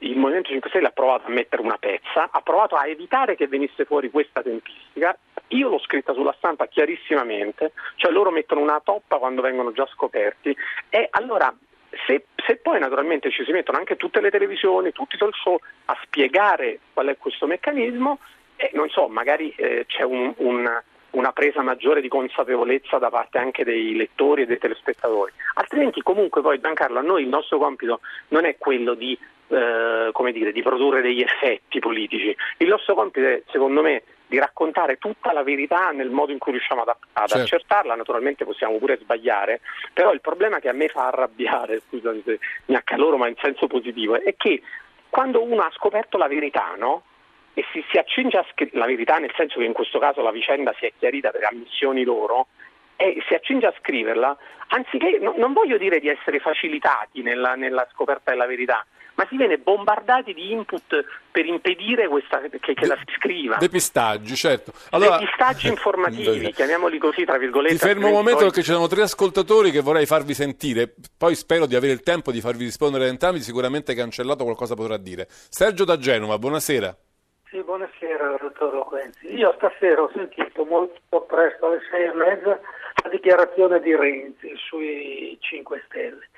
[0.00, 3.48] il Movimento 5 Stelle ha provato a mettere una pezza, ha provato a evitare che
[3.48, 5.16] venisse fuori questa tempistica.
[5.48, 10.56] Io l'ho scritta sulla stampa chiarissimamente, cioè loro mettono una toppa quando vengono già scoperti
[10.88, 11.54] e allora
[12.06, 15.58] se, se, poi naturalmente ci si mettono anche tutte le televisioni, tutti i talk show
[15.86, 18.18] a spiegare qual è questo meccanismo,
[18.56, 20.82] eh, non so, magari eh, c'è un, un,
[21.12, 25.32] una presa maggiore di consapevolezza da parte anche dei lettori e dei telespettatori.
[25.54, 30.32] Altrimenti comunque poi Giancarlo, a noi il nostro compito non è quello di eh, come
[30.32, 32.34] dire, di produrre degli effetti politici.
[32.58, 36.52] Il nostro compito è, secondo me, di raccontare tutta la verità nel modo in cui
[36.52, 37.42] riusciamo ad, ad certo.
[37.42, 39.60] accertarla, naturalmente possiamo pure sbagliare,
[39.92, 43.66] però il problema che a me fa arrabbiare, scusate se mi accaloro ma in senso
[43.66, 44.62] positivo, è che
[45.10, 47.02] quando uno ha scoperto la verità, no?
[47.54, 50.30] E si, si accinge a scrivere la verità, nel senso che in questo caso la
[50.30, 52.48] vicenda si è chiarita per ammissioni loro,
[52.96, 54.36] e si accinge a scriverla,
[54.68, 59.36] anziché, no, non voglio dire di essere facilitati nella, nella scoperta della verità, ma si
[59.36, 63.56] viene bombardati di input per impedire questa, che, che la si scriva.
[63.56, 64.72] Depistaggi, certo.
[64.90, 67.74] Allora, Depistaggi informativi, chiamiamoli così, tra virgolette.
[67.74, 68.48] Ti fermo un momento poi...
[68.48, 72.30] perché ci sono tre ascoltatori che vorrei farvi sentire, poi spero di avere il tempo
[72.30, 75.26] di farvi rispondere ad entrambi, sicuramente cancellato qualcosa potrà dire.
[75.28, 76.96] Sergio da Genova, buonasera.
[77.52, 79.34] Sì, buonasera, dottor Loquenzi.
[79.34, 82.58] Io stasera ho sentito molto presto alle sei e mezza
[83.02, 86.30] la dichiarazione di Renzi sui 5 Stelle.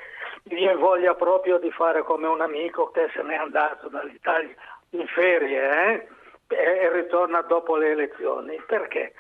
[0.46, 4.56] Mi viene voglia proprio di fare come un amico che se n'è andato dall'Italia
[4.90, 6.08] in ferie eh?
[6.48, 8.60] e ritorna dopo le elezioni.
[8.66, 9.12] Perché?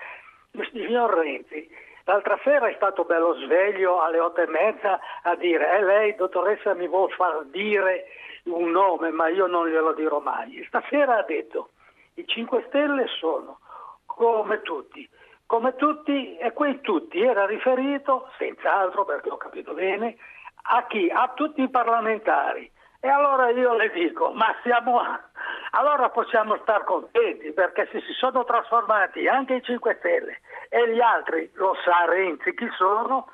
[0.50, 1.70] Il signor Renzi
[2.06, 6.74] l'altra sera è stato bello sveglio alle otto e mezza a dire eh, lei dottoressa
[6.74, 8.06] mi vuol far dire
[8.46, 10.60] un nome ma io non glielo dirò mai.
[10.66, 11.68] Stasera ha detto
[12.14, 13.58] i 5 Stelle sono
[14.06, 15.08] come tutti,
[15.46, 20.16] come tutti e quei tutti era riferito, senz'altro perché ho capito bene,
[20.66, 21.10] a chi?
[21.10, 22.70] A tutti i parlamentari.
[23.00, 25.00] E allora io le dico, ma siamo...
[25.72, 31.00] Allora possiamo star contenti perché se si sono trasformati anche i 5 Stelle e gli
[31.00, 33.26] altri, lo sa Renzi chi sono,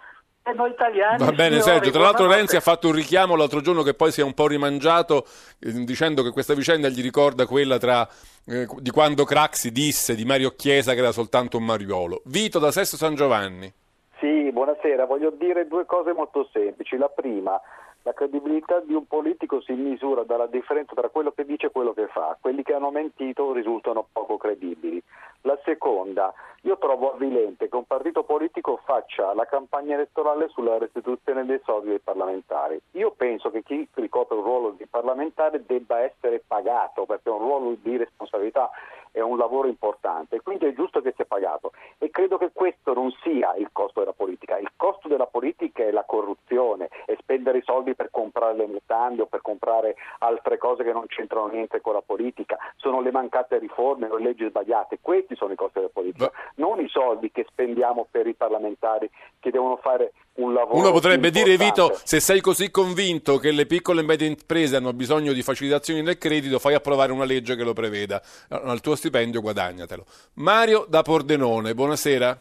[0.43, 1.25] e noi italiani...
[1.25, 4.21] Va bene Sergio, tra l'altro Renzi ha fatto un richiamo l'altro giorno che poi si
[4.21, 5.27] è un po' rimangiato
[5.61, 8.09] eh, dicendo che questa vicenda gli ricorda quella tra,
[8.47, 12.23] eh, di quando Craxi disse di Mario Chiesa che era soltanto un mariolo.
[12.25, 13.73] Vito da Sesto San Giovanni.
[14.19, 16.97] Sì, buonasera, voglio dire due cose molto semplici.
[16.97, 17.59] La prima,
[18.03, 21.93] la credibilità di un politico si misura dalla differenza tra quello che dice e quello
[21.93, 22.37] che fa.
[22.41, 25.03] Quelli che hanno mentito risultano poco credibili.
[25.43, 26.33] La seconda,
[26.63, 31.89] io trovo avvilente che un partito politico faccia la campagna elettorale sulla restituzione dei soldi
[31.89, 32.81] dei parlamentari.
[32.93, 37.39] Io penso che chi ricopre un ruolo di parlamentare debba essere pagato perché è un
[37.39, 38.71] ruolo di responsabilità
[39.13, 41.73] è un lavoro importante, quindi è giusto che sia pagato.
[41.99, 45.91] E credo che questo non sia il costo della politica, il costo della politica è
[45.91, 50.85] la corruzione, è spendere i soldi per comprare le mutande o per comprare altre cose
[50.85, 54.99] che non c'entrano niente con la politica, sono le mancate riforme o le leggi sbagliate,
[55.01, 59.51] questi sono i costi della politica, non i soldi che spendiamo per i parlamentari che
[59.51, 60.79] devono fare un lavoro.
[60.79, 61.57] Uno potrebbe importante.
[61.57, 65.43] dire, Vito, se sei così convinto che le piccole e medie imprese hanno bisogno di
[65.43, 68.21] facilitazioni del credito, fai approvare una legge che lo preveda.
[68.49, 70.05] Al tuo stipendio guadagnatelo.
[70.35, 72.41] Mario da Pordenone, buonasera.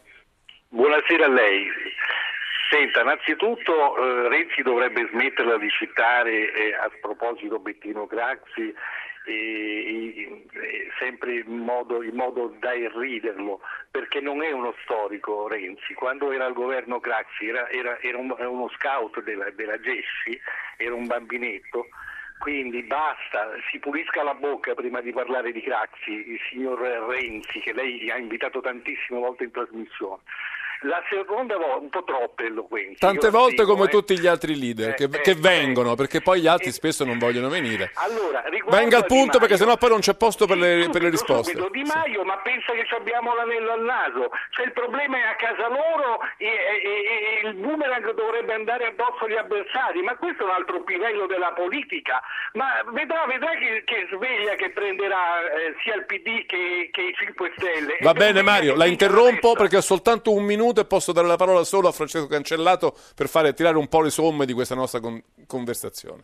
[0.68, 1.66] Buonasera a lei.
[2.70, 8.72] Senta, innanzitutto eh, Renzi dovrebbe smetterla di citare eh, a proposito Bettino Craxi
[9.24, 13.60] e, e, sempre in modo, in modo, da irriderlo,
[13.90, 18.34] perché non è uno storico Renzi, quando era al governo Craxi era, era, era un,
[18.38, 20.38] uno scout della, della Gessi,
[20.76, 21.88] era un bambinetto,
[22.38, 27.74] quindi basta, si pulisca la bocca prima di parlare di Craxi, il signor Renzi, che
[27.74, 30.22] lei ha invitato tantissime volte in trasmissione.
[30.82, 32.96] La seconda volta, un po' troppo eloquenti.
[32.98, 33.88] Tante Io volte dico, come eh.
[33.88, 35.34] tutti gli altri leader Eh, che, eh, che eh.
[35.34, 37.90] vengono, perché poi gli altri spesso non vogliono venire.
[37.94, 41.02] Allora, Venga al punto Di perché Maio- sennò poi non c'è posto per le, per
[41.02, 41.52] le risposte.
[41.52, 41.68] subito.
[41.70, 44.30] Di Maio, ma pensa che ci abbiamo l'anello al naso.
[44.50, 48.86] Cioè il problema è a casa loro e, e- e- e il boomerang dovrebbe andare
[48.86, 52.22] addosso agli avversari, ma questo è un altro livello della politica.
[52.52, 57.14] Ma vedrà, vedrà che, che sveglia che prenderà eh, sia il PD che, che i
[57.14, 57.96] 5 Stelle.
[58.00, 61.64] Va bene Mario, la interrompo perché ho soltanto un minuto e posso dare la parola
[61.64, 65.20] solo a Francesco Cancellato per fare tirare un po' le somme di questa nostra con-
[65.46, 66.22] conversazione.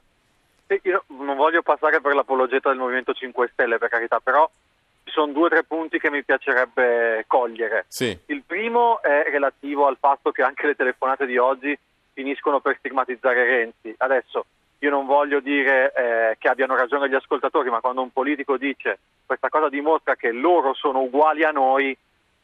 [0.82, 4.48] Io non voglio passare per l'apologeta del Movimento 5 Stelle, per carità, però
[5.04, 7.86] ci sono due o tre punti che mi piacerebbe cogliere.
[7.88, 8.16] Sì.
[8.26, 11.76] Il primo è relativo al fatto che anche le telefonate di oggi
[12.12, 13.94] finiscono per stigmatizzare Renzi.
[13.96, 14.46] Adesso
[14.80, 18.98] io non voglio dire eh, che abbiano ragione gli ascoltatori, ma quando un politico dice
[19.24, 21.96] questa cosa dimostra che loro sono uguali a noi,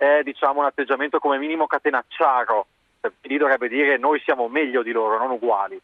[0.03, 2.67] è diciamo un atteggiamento come minimo catenacciaro.
[3.01, 5.81] PD dovrebbe dire noi siamo meglio di loro, non uguali.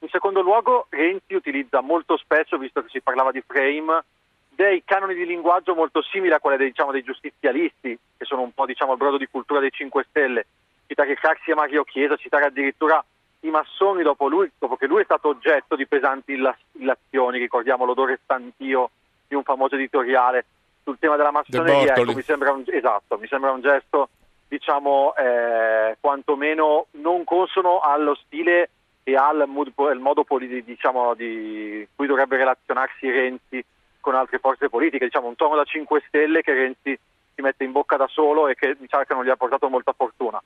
[0.00, 4.04] In secondo luogo, Renzi utilizza molto spesso, visto che si parlava di frame,
[4.50, 8.52] dei canoni di linguaggio molto simili a quelli dei, diciamo, dei giustizialisti, che sono un
[8.52, 10.46] po' diciamo, il brodo di cultura dei 5 Stelle.
[10.86, 13.04] Citare Craxi e Mario Chiesa, citare addirittura
[13.40, 17.84] i massoni dopo, lui, dopo che lui è stato oggetto di pesanti illa- illazioni, ricordiamo
[17.84, 18.90] l'odore stantio
[19.26, 20.44] di un famoso editoriale
[20.86, 24.08] sul tema della massoneria, ecco, mi sembra un, esatto, mi sembra un gesto
[24.46, 28.70] diciamo eh, quantomeno non consono allo stile
[29.02, 33.64] e al mood- modo poli- diciamo, di cui dovrebbe relazionarsi Renzi
[34.00, 36.96] con altre forze politiche, diciamo un tono da 5 stelle che Renzi
[37.34, 39.92] si mette in bocca da solo e che diciamo che non gli ha portato molta
[39.92, 40.40] fortuna.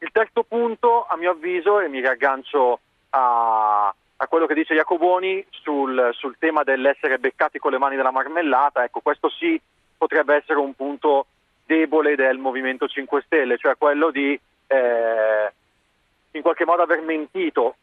[0.00, 5.44] Il terzo punto, a mio avviso, e mi riaggancio a, a quello che dice Jacoboni
[5.50, 9.60] sul, sul tema dell'essere beccati con le mani della marmellata, ecco, questo sì
[9.96, 11.26] potrebbe essere un punto
[11.64, 15.52] debole del Movimento 5 Stelle, cioè quello di eh,
[16.32, 17.76] in qualche modo aver mentito.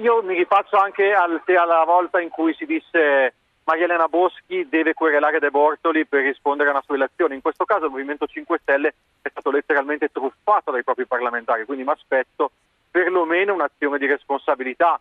[0.00, 4.94] Io mi rifaccio anche al, alla volta in cui si disse Maria Elena Boschi deve
[4.94, 7.34] querelare De Bortoli per rispondere a una sua elezione.
[7.34, 11.84] In questo caso il Movimento 5 Stelle è stato letteralmente truffato dai propri parlamentari, quindi
[11.84, 12.52] mi aspetto
[12.90, 14.98] perlomeno un'azione di responsabilità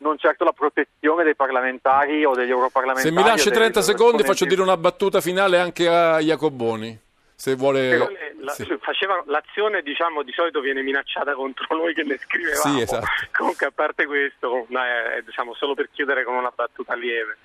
[0.00, 3.14] non certo la protezione dei parlamentari o degli europarlamentari.
[3.14, 6.98] Se mi lasci 30 secondi faccio dire una battuta finale anche a Jacoboni.
[7.34, 7.96] Se vuole...
[8.40, 8.66] La, sì.
[8.80, 13.06] faceva, l'azione diciamo di solito viene minacciata contro noi che ne scrivevamo Sì, esatto.
[13.32, 17.36] comunque a parte questo no, è, diciamo solo per chiudere con una battuta lieve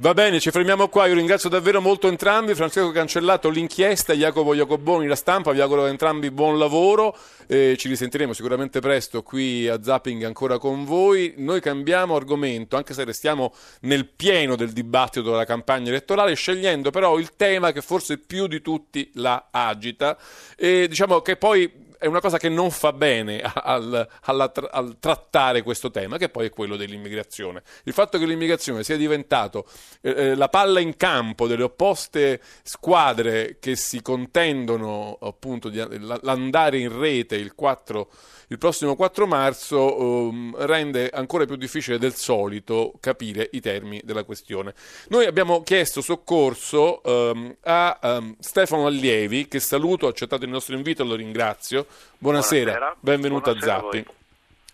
[0.00, 1.06] Va bene, ci fermiamo qua.
[1.06, 2.54] Io ringrazio davvero molto entrambi.
[2.54, 5.50] Francesco Cancellato, l'inchiesta, Jacopo Jacoboni, la stampa.
[5.50, 7.16] Vi auguro a entrambi buon lavoro.
[7.48, 11.34] Eh, ci risentiremo sicuramente presto qui a Zapping ancora con voi.
[11.38, 17.18] Noi cambiamo argomento, anche se restiamo nel pieno del dibattito della campagna elettorale, scegliendo però
[17.18, 20.16] il tema che forse più di tutti la agita.
[20.56, 25.62] E diciamo che poi è una cosa che non fa bene al, alla, al, trattare
[25.62, 27.62] questo tema, che poi è quello dell'immigrazione.
[27.84, 29.66] Il fatto che l'immigrazione sia diventato
[30.00, 35.84] eh, la palla in campo delle opposte squadre che si contendono appunto di,
[36.22, 38.08] l'andare in rete il 4
[38.48, 44.24] il prossimo 4 marzo um, rende ancora più difficile del solito capire i termini della
[44.24, 44.74] questione.
[45.08, 50.74] Noi abbiamo chiesto soccorso um, a um, Stefano Allievi, che saluto, ha accettato il nostro
[50.74, 51.86] invito e lo ringrazio.
[52.16, 52.96] Buonasera, Buonasera.
[53.00, 54.06] benvenuto Buonasera a a Zappi.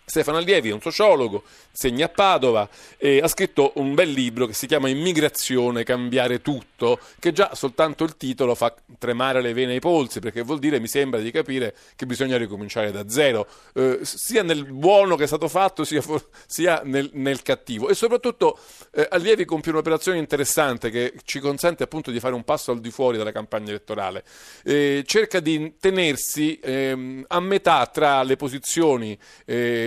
[0.05, 4.53] Stefano Allievi è un sociologo, segna a Padova e ha scritto un bel libro che
[4.53, 9.79] si chiama Immigrazione, cambiare tutto, che già soltanto il titolo fa tremare le vene ai
[9.79, 14.43] polsi, perché vuol dire, mi sembra di capire, che bisogna ricominciare da zero, eh, sia
[14.43, 17.89] nel buono che è stato fatto, sia, for- sia nel, nel, cattivo.
[17.89, 18.59] E soprattutto
[18.91, 22.91] eh, Allievi compie un'operazione interessante che ci consente appunto di fare un passo al di
[22.91, 24.23] fuori dalla campagna elettorale.
[24.63, 29.17] Eh, cerca di tenersi ehm, a metà tra le posizioni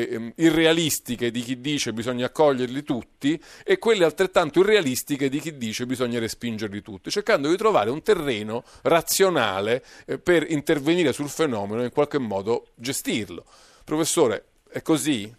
[0.08, 5.86] eh, irrealistiche di chi dice bisogna accoglierli tutti e quelle altrettanto irrealistiche di chi dice
[5.86, 11.86] bisogna respingerli tutti, cercando di trovare un terreno razionale eh, per intervenire sul fenomeno e
[11.86, 13.44] in qualche modo gestirlo.
[13.84, 15.34] Professore, è così?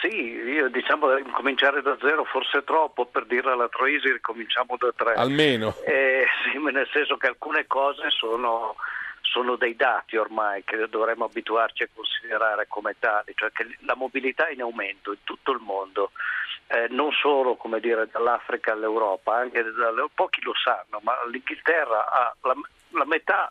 [0.00, 4.92] Sì, io diciamo cominciare da zero forse è troppo, per dire alla Troisi ricominciamo da
[4.96, 5.12] tre.
[5.12, 5.74] Almeno.
[5.84, 8.76] Eh, sì, nel senso che alcune cose sono
[9.30, 14.48] sono dei dati ormai che dovremmo abituarci a considerare come tali, cioè che la mobilità
[14.48, 16.10] è in aumento in tutto il mondo,
[16.66, 22.54] eh, non solo dire, dall'Africa all'Europa, anche dalle, pochi lo sanno, ma l'Inghilterra ha la,
[22.90, 23.50] la metà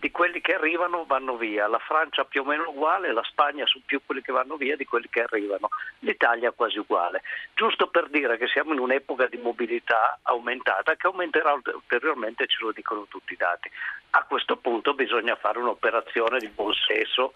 [0.00, 3.82] di quelli che arrivano vanno via, la Francia più o meno uguale, la Spagna su
[3.84, 5.68] più quelli che vanno via di quelli che arrivano,
[6.00, 7.20] l'Italia quasi uguale.
[7.54, 12.72] Giusto per dire che siamo in un'epoca di mobilità aumentata che aumenterà ulteriormente, ce lo
[12.72, 13.70] dicono tutti i dati.
[14.12, 17.34] A questo punto bisogna fare un'operazione di buon senso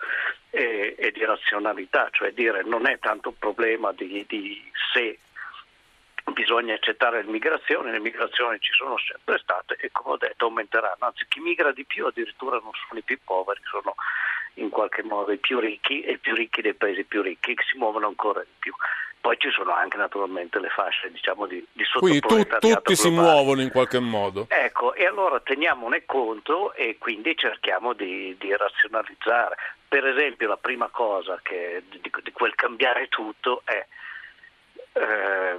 [0.49, 5.19] e, e di razionalità, cioè dire non è tanto un problema di, di se
[6.33, 11.27] bisogna accettare l'immigrazione, le migrazioni ci sono sempre state e come ho detto aumenteranno, anzi
[11.29, 13.95] chi migra di più addirittura non sono i più poveri, sono
[14.55, 17.65] in qualche modo i più ricchi e i più ricchi dei paesi più ricchi che
[17.65, 18.73] si muovono ancora di più.
[19.21, 22.95] Poi ci sono anche naturalmente le fasce diciamo, di, di Quindi tu, tutti globale.
[22.95, 24.47] si muovono in qualche modo.
[24.51, 29.57] Ecco, e allora teniamone conto e quindi cerchiamo di, di razionalizzare.
[29.89, 33.87] Per esempio la prima cosa che, di, di quel cambiare tutto è
[34.97, 35.59] eh,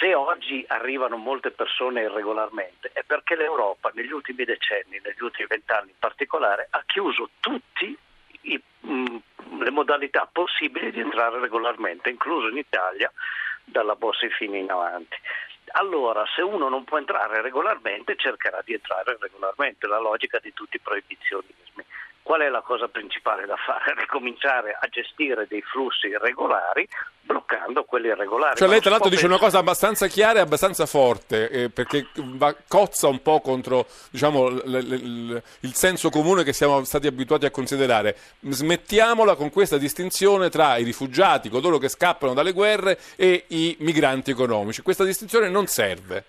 [0.00, 5.90] se oggi arrivano molte persone irregolarmente è perché l'Europa negli ultimi decenni, negli ultimi vent'anni
[5.90, 7.96] in particolare, ha chiuso tutte
[8.40, 13.10] le modalità possibili di entrare regolarmente, incluso in Italia
[13.64, 15.16] dalla Bossi fino in avanti.
[15.74, 20.76] Allora, se uno non può entrare regolarmente, cercherà di entrare regolarmente, la logica di tutti
[20.76, 21.84] i proibizionismi.
[22.22, 23.94] Qual è la cosa principale da fare?
[24.00, 26.88] Ricominciare a gestire dei flussi regolari
[27.24, 28.56] bloccando quelli irregolari.
[28.56, 32.54] Cioè lei tra l'altro dice una cosa abbastanza chiara e abbastanza forte, eh, perché va,
[32.68, 37.46] cozza un po' contro diciamo, l- l- l- il senso comune che siamo stati abituati
[37.46, 38.16] a considerare.
[38.40, 44.30] Smettiamola con questa distinzione tra i rifugiati, coloro che scappano dalle guerre, e i migranti
[44.30, 44.82] economici.
[44.82, 46.24] Questa distinzione non serve.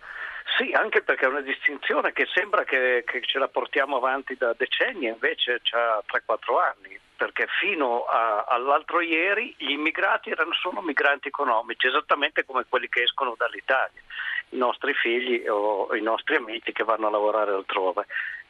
[0.57, 4.53] Sì, anche perché è una distinzione che sembra che, che ce la portiamo avanti da
[4.55, 11.29] decenni, invece ha 3-4 anni, perché fino a, all'altro ieri gli immigrati erano solo migranti
[11.29, 14.01] economici, esattamente come quelli che escono dall'Italia,
[14.49, 18.05] i nostri figli o i nostri amici che vanno a lavorare altrove.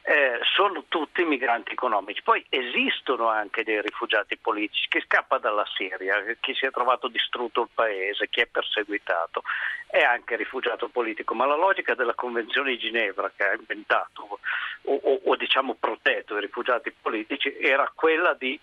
[0.06, 2.20] Eh, sono tutti migranti economici.
[2.22, 7.62] Poi esistono anche dei rifugiati politici, chi scappa dalla Siria, chi si è trovato distrutto
[7.62, 9.42] il paese, chi è perseguitato,
[9.86, 14.40] è anche rifugiato politico, ma la logica della Convenzione di Ginevra che ha inventato
[14.82, 18.60] o, o, o diciamo protetto i rifugiati politici era quella di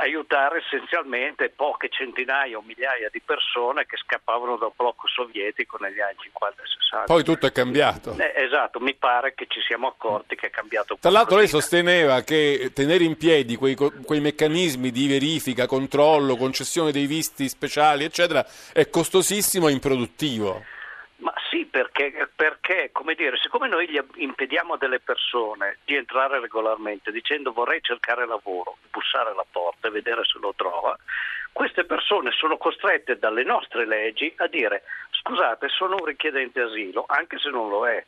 [0.00, 6.16] aiutare essenzialmente poche centinaia o migliaia di persone che scappavano dal blocco sovietico negli anni
[6.18, 7.04] 50 e 60.
[7.04, 8.16] Poi tutto è cambiato.
[8.18, 10.96] Eh, esatto, mi pare che ci siamo accorti che è cambiato.
[10.98, 16.92] Tra l'altro lei sosteneva che tenere in piedi quei, quei meccanismi di verifica, controllo, concessione
[16.92, 20.64] dei visti speciali, eccetera, è costosissimo e improduttivo.
[21.20, 27.12] Ma sì, perché, perché, dire, siccome noi gli impediamo a delle persone di entrare regolarmente
[27.12, 30.96] dicendo vorrei cercare lavoro, bussare alla porta e vedere se lo trova,
[31.52, 37.38] queste persone sono costrette dalle nostre leggi a dire scusate sono un richiedente asilo, anche
[37.38, 38.02] se non lo è.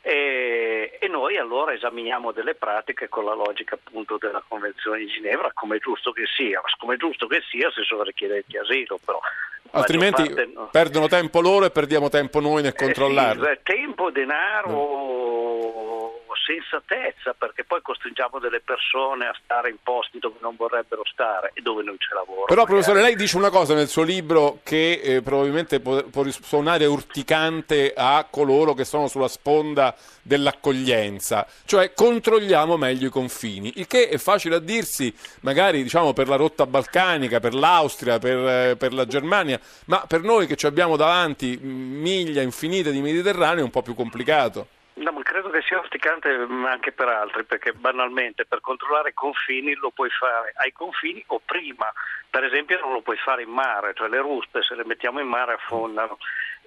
[0.00, 5.50] E, e, noi allora esaminiamo delle pratiche con la logica appunto della Convenzione di Ginevra,
[5.52, 9.20] come è giusto che sia, come è giusto che sia se sono richiedenti asilo, però
[9.72, 10.68] altrimenti parte, no.
[10.70, 13.48] perdono tempo loro e perdiamo tempo noi nel controllarlo.
[13.48, 14.70] Eh sì, tempo, denaro,
[16.48, 21.60] sensatezza, perché poi costringiamo delle persone a stare in posti dove non vorrebbero stare e
[21.60, 22.46] dove non c'è lavoro.
[22.46, 22.80] Però, magari.
[22.80, 27.92] professore, lei dice una cosa nel suo libro che eh, probabilmente può, può suonare urticante
[27.94, 34.18] a coloro che sono sulla sponda dell'accoglienza, cioè controlliamo meglio i confini, il che è
[34.18, 39.06] facile a dirsi magari diciamo, per la rotta balcanica, per l'Austria, per, eh, per la
[39.06, 43.82] Germania, ma per noi che ci abbiamo davanti miglia infinite di Mediterraneo è un po'
[43.82, 44.76] più complicato.
[44.98, 49.74] No, credo che sia urticante mm, anche per altri, perché banalmente per controllare i confini
[49.74, 51.92] lo puoi fare ai confini o prima,
[52.28, 55.28] per esempio non lo puoi fare in mare, cioè le ruspe se le mettiamo in
[55.28, 56.18] mare affondano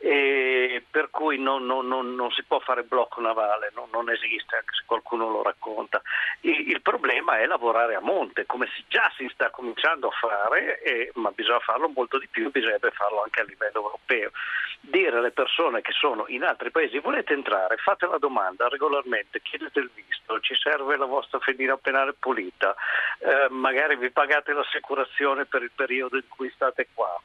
[0.03, 4.73] e per cui non, non, non, non, si può fare blocco navale, non, esiste, anche
[4.73, 6.01] se qualcuno lo racconta.
[6.39, 10.81] Il, il, problema è lavorare a monte, come si, già si sta cominciando a fare,
[10.81, 14.31] e, ma bisogna farlo molto di più, bisognerebbe farlo anche a livello europeo.
[14.79, 19.81] Dire alle persone che sono in altri paesi volete entrare, fate la domanda regolarmente, chiedete
[19.81, 22.75] il visto, ci serve la vostra fedina penale pulita,
[23.19, 27.15] eh, magari vi pagate l'assicurazione per il periodo in cui state qua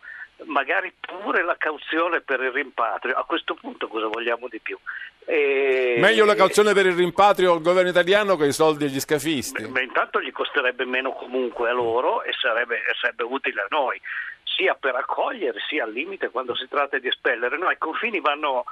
[0.44, 3.14] magari pure la cauzione per il rimpatrio.
[3.14, 4.78] A questo punto cosa vogliamo di più?
[5.24, 5.96] E...
[5.98, 9.66] Meglio la cauzione per il rimpatrio al governo italiano che i soldi agli scafisti.
[9.66, 14.00] Beh, intanto gli costerebbe meno comunque a loro e sarebbe, sarebbe utile a noi,
[14.44, 17.58] sia per accogliere sia al limite quando si tratta di espellere.
[17.58, 18.64] No, i confini vanno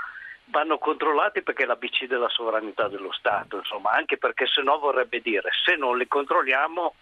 [0.49, 5.21] vanno controllati perché è l'ABC della sovranità dello Stato, insomma, anche perché se no vorrebbe
[5.21, 6.95] dire se non li controlliamo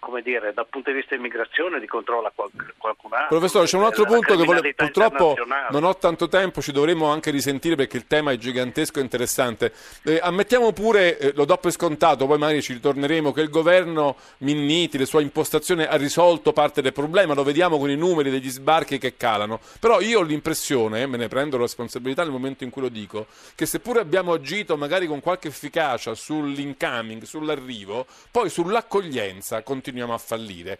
[0.00, 3.28] come dire, dal punto di vista dell'immigrazione di controlla qualcun altro.
[3.28, 5.36] Professore, c'è un altro punto che volevo, purtroppo
[5.70, 9.72] non ho tanto tempo, ci dovremmo anche risentire perché il tema è gigantesco e interessante.
[10.02, 14.16] Eh, ammettiamo pure, eh, lo do per scontato, poi magari ci ritorneremo, che il governo
[14.38, 18.50] Minniti, le sue impostazioni ha risolto parte del problema, lo vediamo con i numeri degli
[18.50, 22.70] sbarchi che calano, però io ho l'impressione, me ne prendo la responsabilità nel momento in
[22.70, 29.62] cui lo dico, che seppure abbiamo agito magari con qualche efficacia sull'incoming, sull'arrivo, poi sull'accoglienza
[29.62, 30.78] continuiamo continuiamo a fallire.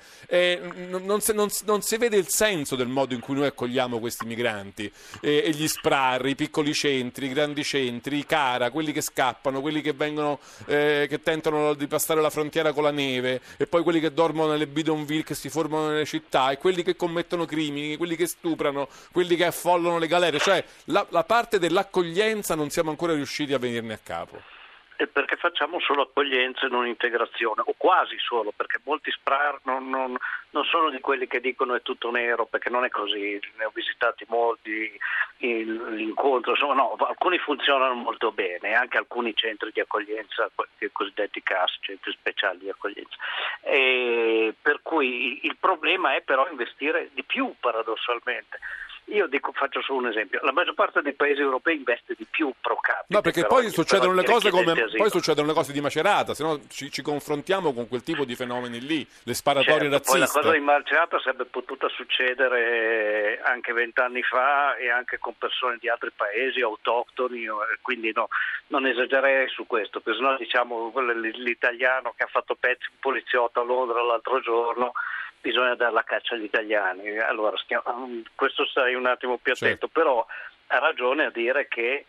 [0.89, 4.25] Non, si, non, non, si, vede il senso del modo in cui noi accogliamo questi
[4.27, 4.91] migranti
[5.21, 9.81] e gli SPRAR, i piccoli centri, i grandi centri, i CARA, quelli che scappano, quelli
[9.81, 14.01] che, vengono, eh, che tentano di passare la frontiera con la neve e poi quelli
[14.01, 18.17] che dormono nelle bidonville che si formano nelle città e quelli che commettono crimini, quelli
[18.17, 20.39] che stuprano, quelli che affollano le galere.
[20.39, 24.59] Cioè la, la parte dell'accoglienza non siamo ancora riusciti a venirne a capo
[25.01, 29.89] è perché facciamo solo accoglienza e non integrazione, o quasi solo, perché molti SPRAR non,
[29.89, 30.15] non,
[30.51, 33.71] non, sono di quelli che dicono è tutto nero, perché non è così, ne ho
[33.73, 34.93] visitati molti,
[35.39, 41.79] l'incontro, insomma no, alcuni funzionano molto bene, anche alcuni centri di accoglienza, i cosiddetti CAS,
[41.81, 43.17] centri speciali di accoglienza.
[43.63, 48.59] E per cui il problema è però investire di più paradossalmente
[49.07, 52.53] io dico, faccio solo un esempio, la maggior parte dei paesi europei investe di più
[52.61, 53.07] pro capite.
[53.09, 56.61] No, perché poi succedono, le cose come, poi succedono le cose di Macerata, se no
[56.69, 60.11] ci, ci, confrontiamo con quel tipo di fenomeni lì, le sparatorie certo, razziste.
[60.11, 65.77] Poi la cosa di Macerata sarebbe potuta succedere anche vent'anni fa e anche con persone
[65.81, 67.47] di altri paesi, autoctoni,
[67.83, 68.29] quindi no,
[68.69, 70.93] non esagererei su questo, perché sennò diciamo
[71.35, 74.93] l'italiano che ha fatto pezzi un poliziotto a Londra l'altro giorno
[75.41, 77.19] bisogna dare la caccia agli italiani.
[77.19, 79.89] Allora, stiamo, um, questo stai un attimo più attento, certo.
[79.89, 80.27] però
[80.69, 82.05] ha ragione a dire che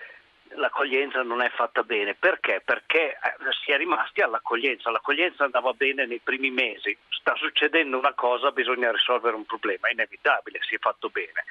[0.56, 2.16] l'accoglienza non è fatta bene.
[2.16, 2.62] Perché?
[2.64, 3.18] Perché eh,
[3.64, 4.92] si è rimasti all'accoglienza.
[4.92, 9.92] L'accoglienza andava bene nei primi mesi, sta succedendo una cosa, bisogna risolvere un problema, è
[9.92, 11.46] inevitabile, si è fatto bene.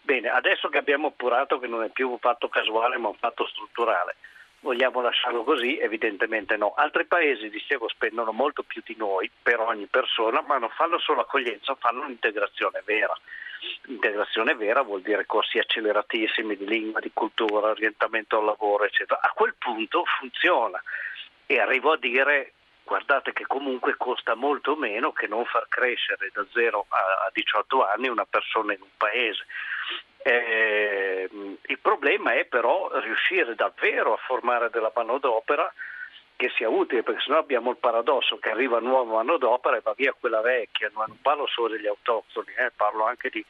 [0.00, 3.44] Bene, adesso che abbiamo appurato che non è più un fatto casuale ma un fatto
[3.48, 4.14] strutturale,
[4.60, 5.78] Vogliamo lasciarlo così?
[5.78, 6.74] Evidentemente no.
[6.74, 11.20] Altri paesi, dicevo, spendono molto più di noi per ogni persona, ma non fanno solo
[11.20, 13.16] accoglienza, fanno un'integrazione vera.
[13.86, 19.20] Integrazione vera vuol dire corsi acceleratissimi di lingua, di cultura, orientamento al lavoro, eccetera.
[19.20, 20.82] A quel punto funziona
[21.46, 22.52] e arrivo a dire
[22.82, 28.08] guardate che comunque costa molto meno che non far crescere da 0 a 18 anni
[28.08, 29.44] una persona in un paese.
[30.28, 31.28] Eh,
[31.66, 35.72] il problema è però riuscire davvero a formare della manodopera
[36.34, 40.12] che sia utile, perché sennò abbiamo il paradosso che arriva nuova manodopera e va via
[40.18, 43.44] quella vecchia, non parlo solo degli autoctoni, eh, parlo anche di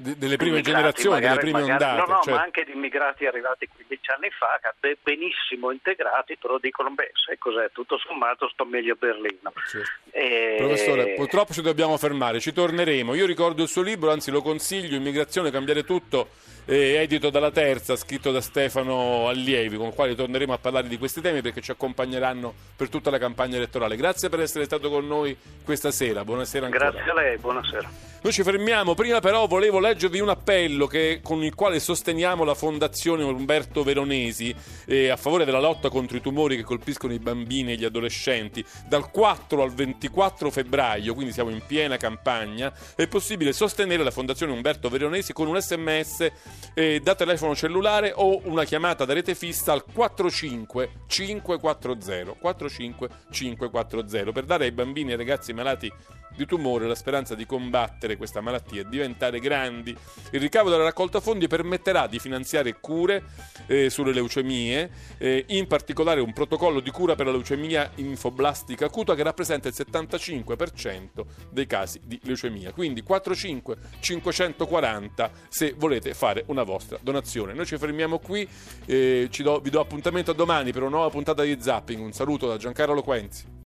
[0.00, 2.08] delle prime generazioni, magari, delle prime magari, ondate.
[2.08, 2.34] No, no, cioè...
[2.34, 4.60] ma anche di immigrati arrivati 15 anni fa,
[5.02, 9.52] benissimo integrati, però dicono, beh, sai cos'è, tutto sommato sto meglio a Berlino.
[9.68, 9.90] Certo.
[10.10, 10.54] E...
[10.58, 13.14] Professore, purtroppo ci dobbiamo fermare, ci torneremo.
[13.14, 16.28] Io ricordo il suo libro, anzi lo consiglio, Immigrazione, cambiare tutto,
[16.66, 20.96] eh, edito dalla Terza, scritto da Stefano Allievi, con il quale torneremo a parlare di
[20.96, 23.96] questi temi perché ci accompagneranno per tutta la campagna elettorale.
[23.96, 26.90] Grazie per essere stato con noi questa sera, buonasera ancora.
[26.90, 27.90] Grazie a lei, buonasera.
[28.20, 32.54] Noi ci fermiamo, prima però volevo leggervi un appello che, con il quale sosteniamo la
[32.54, 34.52] Fondazione Umberto Veronesi
[34.86, 38.64] eh, a favore della lotta contro i tumori che colpiscono i bambini e gli adolescenti.
[38.88, 44.50] Dal 4 al 24 febbraio, quindi siamo in piena campagna, è possibile sostenere la Fondazione
[44.50, 46.32] Umberto Veronesi con un sms
[46.74, 54.32] eh, da telefono cellulare o una chiamata da rete fissa al 45 540 45 540
[54.32, 55.92] per dare ai bambini e ai ragazzi malati
[56.36, 59.96] di tumore la speranza di combattere questa malattia e diventare grandi.
[60.30, 63.24] Il ricavo della raccolta fondi permetterà di finanziare cure
[63.66, 69.14] eh, sulle leucemie, eh, in particolare un protocollo di cura per la leucemia infoblastica acuta
[69.14, 72.72] che rappresenta il 75% dei casi di leucemia.
[72.72, 77.52] Quindi 45 540 se volete fare una vostra donazione.
[77.52, 78.48] Noi ci fermiamo qui,
[78.86, 82.00] eh, do, vi do appuntamento a domani per una nuova puntata di Zapping.
[82.00, 83.56] Un saluto da Giancarlo Quenzi.